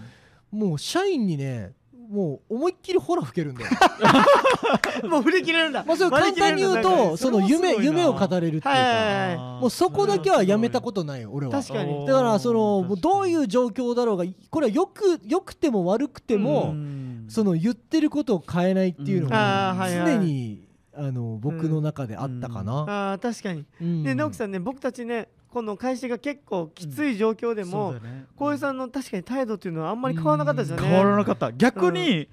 [0.52, 1.72] もう社員にね
[2.12, 3.70] もう思いっきりホラ吹けるんだよ。
[5.08, 5.82] もう振り切れるんだ。
[5.86, 11.52] まあそれ簡単に言うとその夢夢を語れるっていうか、もうそこだけはやめたことないよ俺は。
[11.52, 12.06] 確かに。
[12.06, 16.74] だからそのどういう状況だろうがこれはよくよくても悪くても、
[17.28, 19.30] その言ってることを変えないっていうのうん。
[19.30, 23.12] が常にあの僕の中であったかな。
[23.12, 23.64] あー確かに。
[23.80, 24.02] うん。
[24.02, 27.94] で直樹さんね僕たちねこの会社が結構きつい状況でも
[28.36, 30.88] 浩平さんの確かに態度っていうのはあんまり変わらなかったですよね。
[30.88, 31.52] 変わらなかった。
[31.52, 32.26] 逆に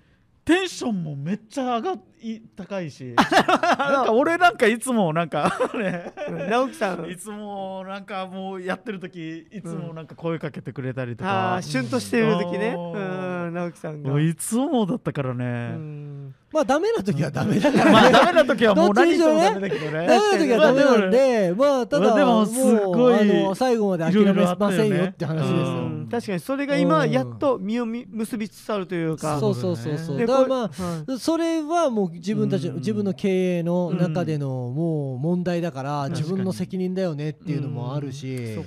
[0.45, 3.13] テンションもめっちゃ上がい高いし。
[3.17, 7.09] なんか俺なんかいつもなんかねうん直樹さん。
[7.09, 12.75] いつもなんかもうやってる時いつもなんか声かけてくれたりとあかあ、旬としてる時ね。
[12.77, 12.99] うう
[13.47, 14.19] んん直樹さんが。
[14.21, 16.35] いつもだったからうねん。
[16.51, 20.07] まあダメな時はダメだからまあダメな時はもう何してもダメだけどね。
[20.07, 25.89] ダメな時はダメなんでまあただでもすごいあの最後まで諦めませんよって話ですよ。
[26.09, 29.39] 確かにそれが今やっと実をみ結びつつあるというか。
[29.39, 32.79] そうそうそうそうでだからまあそれはもう自分たちのうん。
[32.79, 36.11] 自分の経営の中でのもう問題だからうん。
[36.11, 38.57] 自分の責任だよねっていうのもあるし。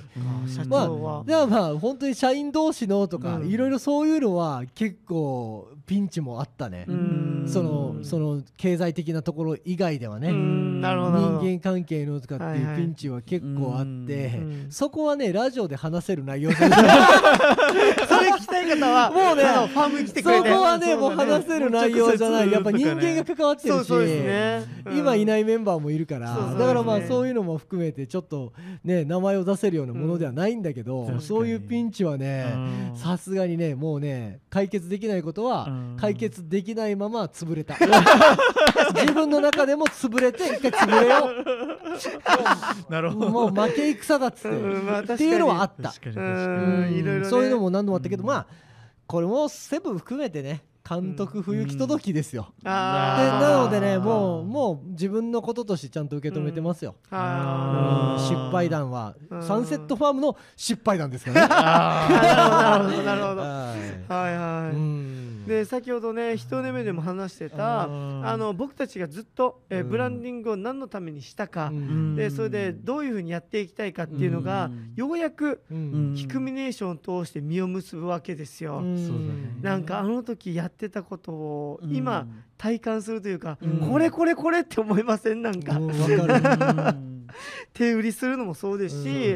[0.67, 3.49] ま長はあではまあ本当に社員同士のとかうん。
[3.49, 6.85] いろいろそういうのは結構ピンチもあったね。
[6.87, 7.43] うん。
[7.47, 10.31] そのその経済的なところ以外ではね。
[10.31, 14.67] 人間関係のとかってはいうピンチは結構あって、うん。
[14.69, 16.79] そこはねラジオで話せる内容じゃない。
[18.07, 20.49] それ聞きたい方はもうねファームに来てそくれて。
[20.49, 22.51] こはねもう話せる内容じゃない。
[22.51, 24.83] やっぱ人間が関わってるし、そうそうですね。
[24.97, 31.21] 今いないいメンバーもいるから、そうそうだからまあそういうのも含めてちょっとね名前を出せるようなものではないんだけど、うん。
[31.21, 32.53] そういうピンチはね
[32.91, 32.97] うん。
[32.97, 37.75] さすがにねもうね解決できないことはうん解決できないまま潰れた。
[38.93, 41.29] 自分の中でも潰れて一回潰れよ
[42.89, 43.27] なるほど。
[43.27, 45.91] うもう負け戦だっつって、うんまあっていうのはあった。
[45.91, 48.27] そういうのも何度もあったけど、うん。
[48.27, 48.47] まあ
[49.07, 53.41] これもセブン含めてね監督不行き届きですよ、であー。
[53.41, 58.25] なのでねもうもう自分のこととしてちゃんと受け止めてますよ、あうん。
[58.25, 59.15] 失敗談は。
[59.29, 59.43] うん。
[59.43, 61.47] サンセットファームの失敗談ですからね。
[61.47, 63.41] なるほどなるほど。
[63.47, 64.11] はい。
[64.11, 68.27] はいはい、うんで先ほどね一年目でも話してたうん。
[68.27, 72.15] あの僕たちがずっと、えブランディングを何のためにしたか、うん。
[72.15, 74.93] でそれでどういうふうにやっていきたいかっていうのが、うん。
[74.95, 76.13] ようやくうん。
[76.15, 78.81] ヒクミネーションを通して実を結ぶわけですよ。
[79.61, 82.27] なんかあの時やってたことを今
[82.57, 83.79] 体感するというか、うん。
[83.89, 85.41] これこれこれって思いません？
[85.41, 85.79] なんか、
[87.73, 89.35] 手売りするのもそうですし、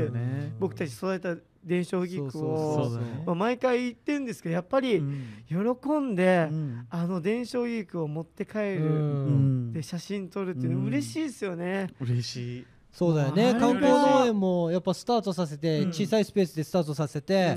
[0.60, 2.90] 僕たち育てた伝承ギクを
[3.26, 5.46] まあ、毎回言ってるんですけどやっぱりうん。
[5.48, 6.88] 喜んで、うん。
[6.90, 9.74] あの伝承ギクを持って帰る、うん。
[9.74, 11.90] で写真撮るっていうの嬉しいですよね。
[12.00, 12.66] 嬉しい
[12.98, 13.54] そうだよね。
[13.60, 15.90] 観光農園もやっぱスタートさせてうん。
[15.90, 17.56] 小さいスペースでスタートさせて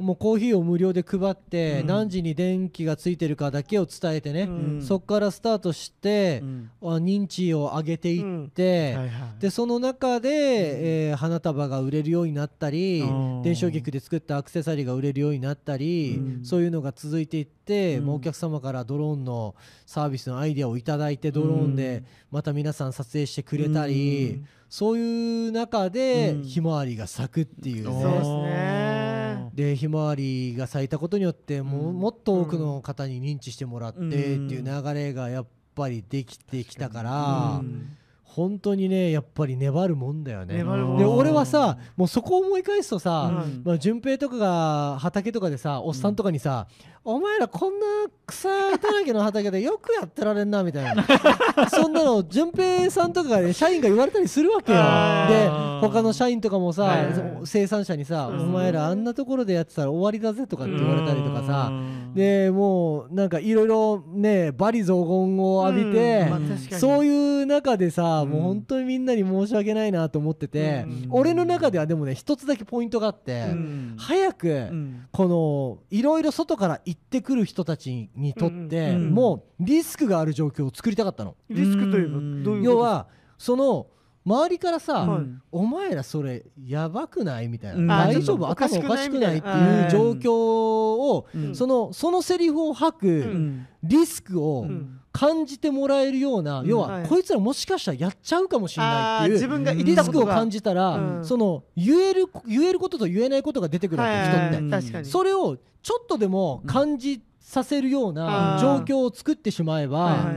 [0.00, 1.86] もうコーヒーを無料で配ってうん。
[1.86, 4.42] 何時に電気がついてるかだけを伝えてね。
[4.42, 4.82] うん。
[4.82, 6.42] そこからスタートして
[6.82, 8.98] 認知を上げていって
[9.38, 13.42] でその中で、えー花束が売れるようになったりうん。
[13.42, 16.44] 電衝菊で作ったアクセサリーが売れるようになったり、うん。
[16.44, 18.06] そういうのが続いていって、うん。
[18.06, 19.54] もうお客様からドローンの
[19.86, 26.42] サービスのアイデアをいただいてドローンでまた皆さん撮影してくれたり、うんそういう中でうん。
[26.44, 29.50] ひまわりが咲くっていうね、そうですね。
[29.52, 37.96] でひまわりが咲いたことによってももっと多くの方に認知してもらってっていう流れがやっぱりできてきたから、うん。
[38.22, 40.58] 本当にねやっぱり粘るもんだよね。
[40.58, 43.62] で俺はさもうそこを思い返すとさ、うん。
[43.64, 46.68] まあ、順平とかが畑とかでさおっさんとかにさ、
[47.02, 47.86] お前らこんな
[48.26, 51.04] 草だらけの畑でよくやってられんなみたいな。
[51.70, 54.78] そんなの順平さんとかがね社員が言われたりするわけよ。
[54.80, 57.06] あでー他の社員とかもさ、はい。
[57.44, 58.40] 生産者にさ、うん。
[58.42, 62.14] お前らあんなところでやってたら終わりだぜとかって言われたりとかさ、うん。
[62.14, 66.30] でもうなんかいろいろね罵詈雑言を浴びて、うん。
[66.30, 68.30] まあそういう中でさ、うん。
[68.30, 71.06] もう本当にみんなに申し訳ないなと思ってて、うん。
[71.10, 73.94] 俺の中ではでもね一つだけポイントがあって、うん。
[73.96, 75.06] 早く、うん。
[75.10, 81.36] このいろいろ外から行ってくる人たちにとって、うんもうリスクがある状況を作りたかったの。
[81.48, 82.42] リスクというん。
[82.42, 82.70] どういうこと？
[82.72, 83.06] 要は
[83.38, 83.86] その
[84.26, 85.26] 周りからさ、はい。
[85.52, 87.48] お前らそれやばくない？
[87.48, 87.86] みたいな、うん。
[87.86, 88.48] 大丈夫？
[88.48, 89.38] 頭おかしくない？
[89.38, 91.54] っていう状況を、うん。
[91.54, 93.66] そのそのセリフを吐く、うん。
[93.84, 96.68] リスクをうん感じてもらえるような、うん。
[96.68, 97.08] 要は、はい。
[97.08, 101.24] こいつらもしかしたらやっちゃうかもしれないっていうリスクを感じたら、うん。
[101.24, 104.28] その言える言えることと言えないことが出てくるわけ、はい。
[104.28, 104.38] 人って。
[104.38, 105.04] はいはい確かに。
[105.06, 108.60] それをちょっとでも感じさせるようなうん。
[108.60, 110.30] 状況を作ってしまえば、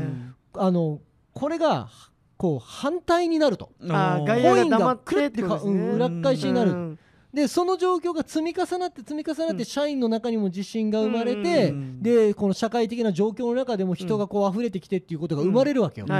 [0.55, 0.99] あの
[1.33, 1.89] これが
[2.37, 3.71] こう反対になると。
[3.79, 5.73] コインが黙ってってことですね。
[5.73, 6.71] うん裏返しになる。
[6.71, 6.99] うん。
[7.33, 9.65] でその状況が積み重なって積み重なってうん。
[9.65, 16.15] 社員の中にも自信が生まれて、うんでこの社会的な状況の中でも人がこう溢れてきてっていうことが生まれるわけよ、だ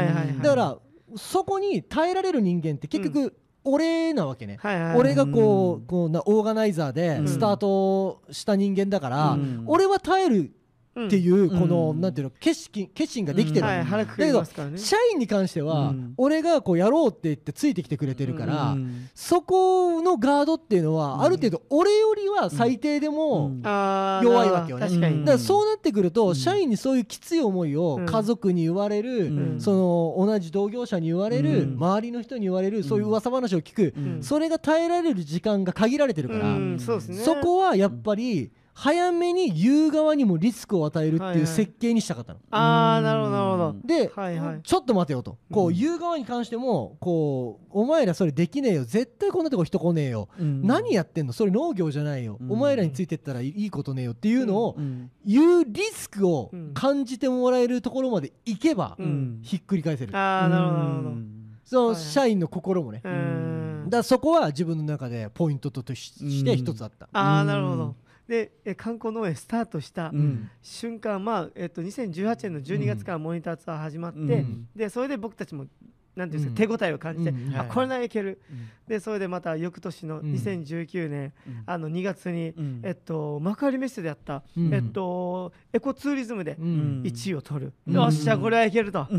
[0.49, 0.77] から
[1.15, 3.35] そこに耐えられる人間って結局
[3.65, 4.97] 俺なわけね、はいはい。
[4.97, 5.85] 俺がこう,、うん。
[5.85, 7.27] こうなオーガナイザーでうん。
[7.27, 9.63] スタートした人間だから、うん。
[9.67, 10.53] 俺は耐えるうん
[10.99, 12.01] っていうこの、うん。
[12.01, 13.65] なんていうの決心決心ができてる。
[13.65, 14.77] わけ、はい腹くくりますからね。
[14.77, 16.13] 社員に関しては、うん。
[16.17, 19.09] 俺がこうやろうって言ってついてきてくれてるから、うん。
[19.15, 21.21] そこのガードっていうのは、うん。
[21.21, 24.87] ある程度俺よりは最低でも、弱いわけよね。
[24.87, 25.15] 確かに。
[25.15, 25.25] うん。
[25.25, 26.35] だからそうなってくると、うん。
[26.35, 28.05] 社員にそういうきつい思いをうん。
[28.05, 29.59] 家族に言われる、うん。
[29.59, 31.73] その同じ同業者に言われる、うん。
[31.75, 34.23] 周りの人に言われる、そういう噂話を聞く、うん。
[34.23, 36.79] それが耐えられる時間が限られてるから、うん。
[36.79, 37.17] そうですね。
[37.17, 42.39] そこはやっぱり早めに言う側にもリスクを与えるってはいう設計にしたかったの。
[42.49, 43.75] ああなるほどなるほど。
[43.85, 44.61] で、はいはい。
[44.63, 45.37] ちょっと待てよと。
[45.51, 45.75] こううん。
[45.75, 48.85] 言う側に関してもこうお前らそれできねえよ。
[48.85, 50.65] 絶対こんなとこ人来ねえよ、うん。
[50.65, 51.33] 何やってんの？
[51.33, 52.51] それ農業じゃないよ、うん。
[52.51, 55.11] お前らについてったらいいことねえよっていうのをうん。
[55.25, 59.39] 言うリスクをうん感じてもらえるところまでいけば、うん。
[59.43, 61.09] ひっくり返せる、ああなるほどなるほど。
[61.09, 67.95] うんその社員の心もね、うだんからそこは自分の中でポイントとしして一つあった、ああうんなるほど
[68.27, 70.49] でえ観光農園スタートしたうん。
[70.61, 74.67] 瞬間まあえっと2018年の12月からモニターツアー始まってうん。
[74.75, 75.65] でそれで僕たちも
[76.15, 78.39] なんていうんうんですか手応えを感じてうんあこれならいける。
[78.51, 78.69] うん。
[78.87, 80.33] でそれでまた翌年のうん。
[80.33, 82.81] 2019年うんあの2月にうん。
[82.83, 84.73] えっと幕張メッセでやったうん。
[84.73, 87.01] えっとエコツーリズムでうん。
[87.05, 87.73] 1位を取る。
[87.87, 87.93] うん。
[87.95, 89.07] よっしゃこれはいけると。
[89.09, 89.17] う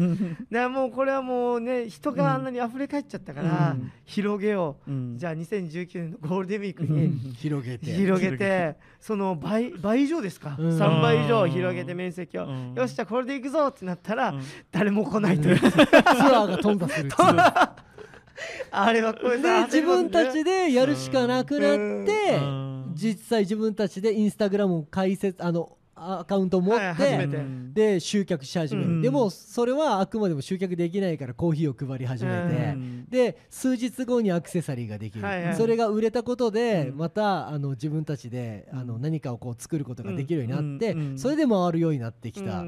[0.69, 3.91] もうこれはもうね人があんなに溢れ返っちゃったからうん。
[4.05, 4.91] 広げよう。
[5.17, 7.19] じゃあ2019年のゴールデンウィークうにん。
[7.35, 7.87] 広げて。
[7.87, 10.57] 広げてその倍倍以上ですか？
[10.59, 10.69] うん。
[10.79, 12.47] 3倍以上広げて面積を。
[12.47, 12.75] うん。
[12.75, 14.41] よっしゃこれでいくぞってなったらうん。
[14.71, 15.57] 誰も来ないという。
[15.61, 17.11] ツアーが飛んだ する
[18.71, 21.77] あれはこれでさ自分たちでやるしかなくなっ
[22.07, 22.93] てうん。
[22.95, 29.03] 実際自分たちでインスタグラムを開設あのアカウントを持ってはいで集客し始める、うん。
[29.03, 33.07] でもそれはあくまでも集客できないからコーヒーを配り始めて、うん。
[33.09, 35.57] で数日後にアクセサリーができる、はいはい。
[35.57, 36.99] それが売れたことで、うん。
[36.99, 42.65] またあの自分たちであの何かをこう作ることができるようになって、うんうんそれで回るようになってきた、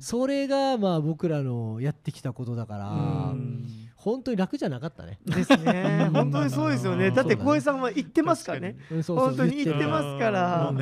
[0.00, 5.18] それがまあ僕らのやってきたことだから、うん本当に楽じゃなかったね。
[5.26, 6.08] ですね。
[6.12, 7.10] 本当にそうですよね。
[7.10, 8.76] だって小江さんは言ってますからね。
[9.04, 10.72] 本当に言ってるますから。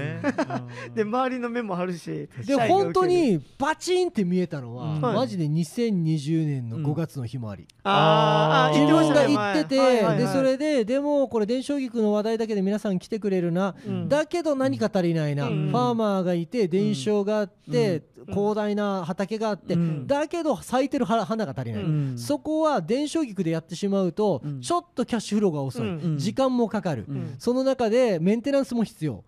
[0.95, 2.29] で周りの目もあるし。
[2.47, 14.09] で本当にバチンって見えたのは、マジで2020年のうん5月のひまわり、あーあー自分が言ってて、でそれででもこれ伝承菊の話題だけで皆さん来てくれるな、うん。
[14.11, 15.71] だけど何か足りないな、うん。
[15.71, 20.07] ファーマーがいて伝承があって、広大な畑があって、うん。
[20.07, 22.19] だけど咲いてる花花が足りない、うん。
[22.19, 24.61] そこは伝承菊でやってしまうと、うん。
[24.61, 26.19] ちょっとキャッシュフローが遅い、うん。
[26.19, 27.35] 時間もかかる、うん。
[27.39, 29.25] その中でメンテナンスも必要。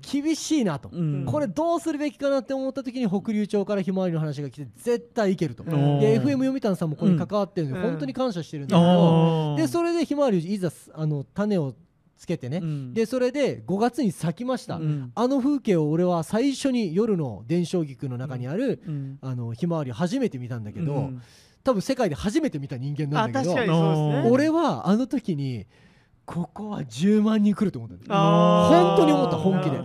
[0.00, 1.24] 厳しいなと、うん。
[1.26, 6.00] これどうするべきかなって思った時に北竜町からひまわりの話が来て絶対いけると、うん。
[6.00, 7.82] で FM 読谷さんもこれに関わってるんで、うん。
[7.82, 11.74] 本当に感謝してるんだけど、でそれでひまわりいざあの種を
[12.20, 12.94] つけてね、うん。
[12.94, 15.10] でそれで5月に咲きました、うん。
[15.14, 19.18] あの風景を俺は最初に夜の伝承菊の中にある、うん。
[19.22, 21.22] あのひまわり初めて見たんだけど、うん。
[21.64, 24.28] 多分世界で初めて見た人間なあんだけどね。
[24.30, 25.66] 俺はあの時に
[26.32, 29.78] ここは10万人来ると思った本当に思った本気で。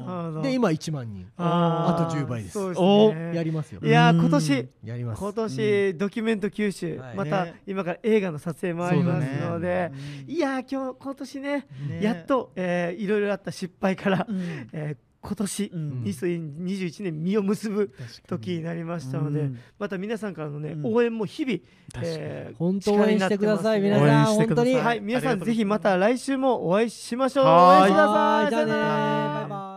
[0.49, 1.27] で今1万人。
[1.37, 2.59] あと10倍です。
[2.59, 3.35] おね。
[3.35, 3.81] やりますよ。
[3.83, 5.19] いや今年やります。
[5.19, 7.15] 今年ドキュメント九州はい。
[7.15, 7.61] またね。
[7.65, 9.91] 今から映画の撮影もありますので
[10.27, 11.99] うんいやー今日今年ねね。
[12.03, 14.69] やっとえーいろいろあった失敗からうん。
[14.71, 16.03] えー今年うん。
[16.05, 17.91] 2021年実を結ぶ
[18.27, 19.59] 時になりましたのでうん。
[19.79, 20.85] また皆さんからのねうん。
[20.93, 21.59] 応援も日々
[22.03, 23.81] えー本当応援してください。
[23.81, 27.45] 皆さん本当に応援してくださはい皆さんぜひまた来週もお会いしましょう。
[27.45, 29.74] お会いしくださいじゃあねバイバイ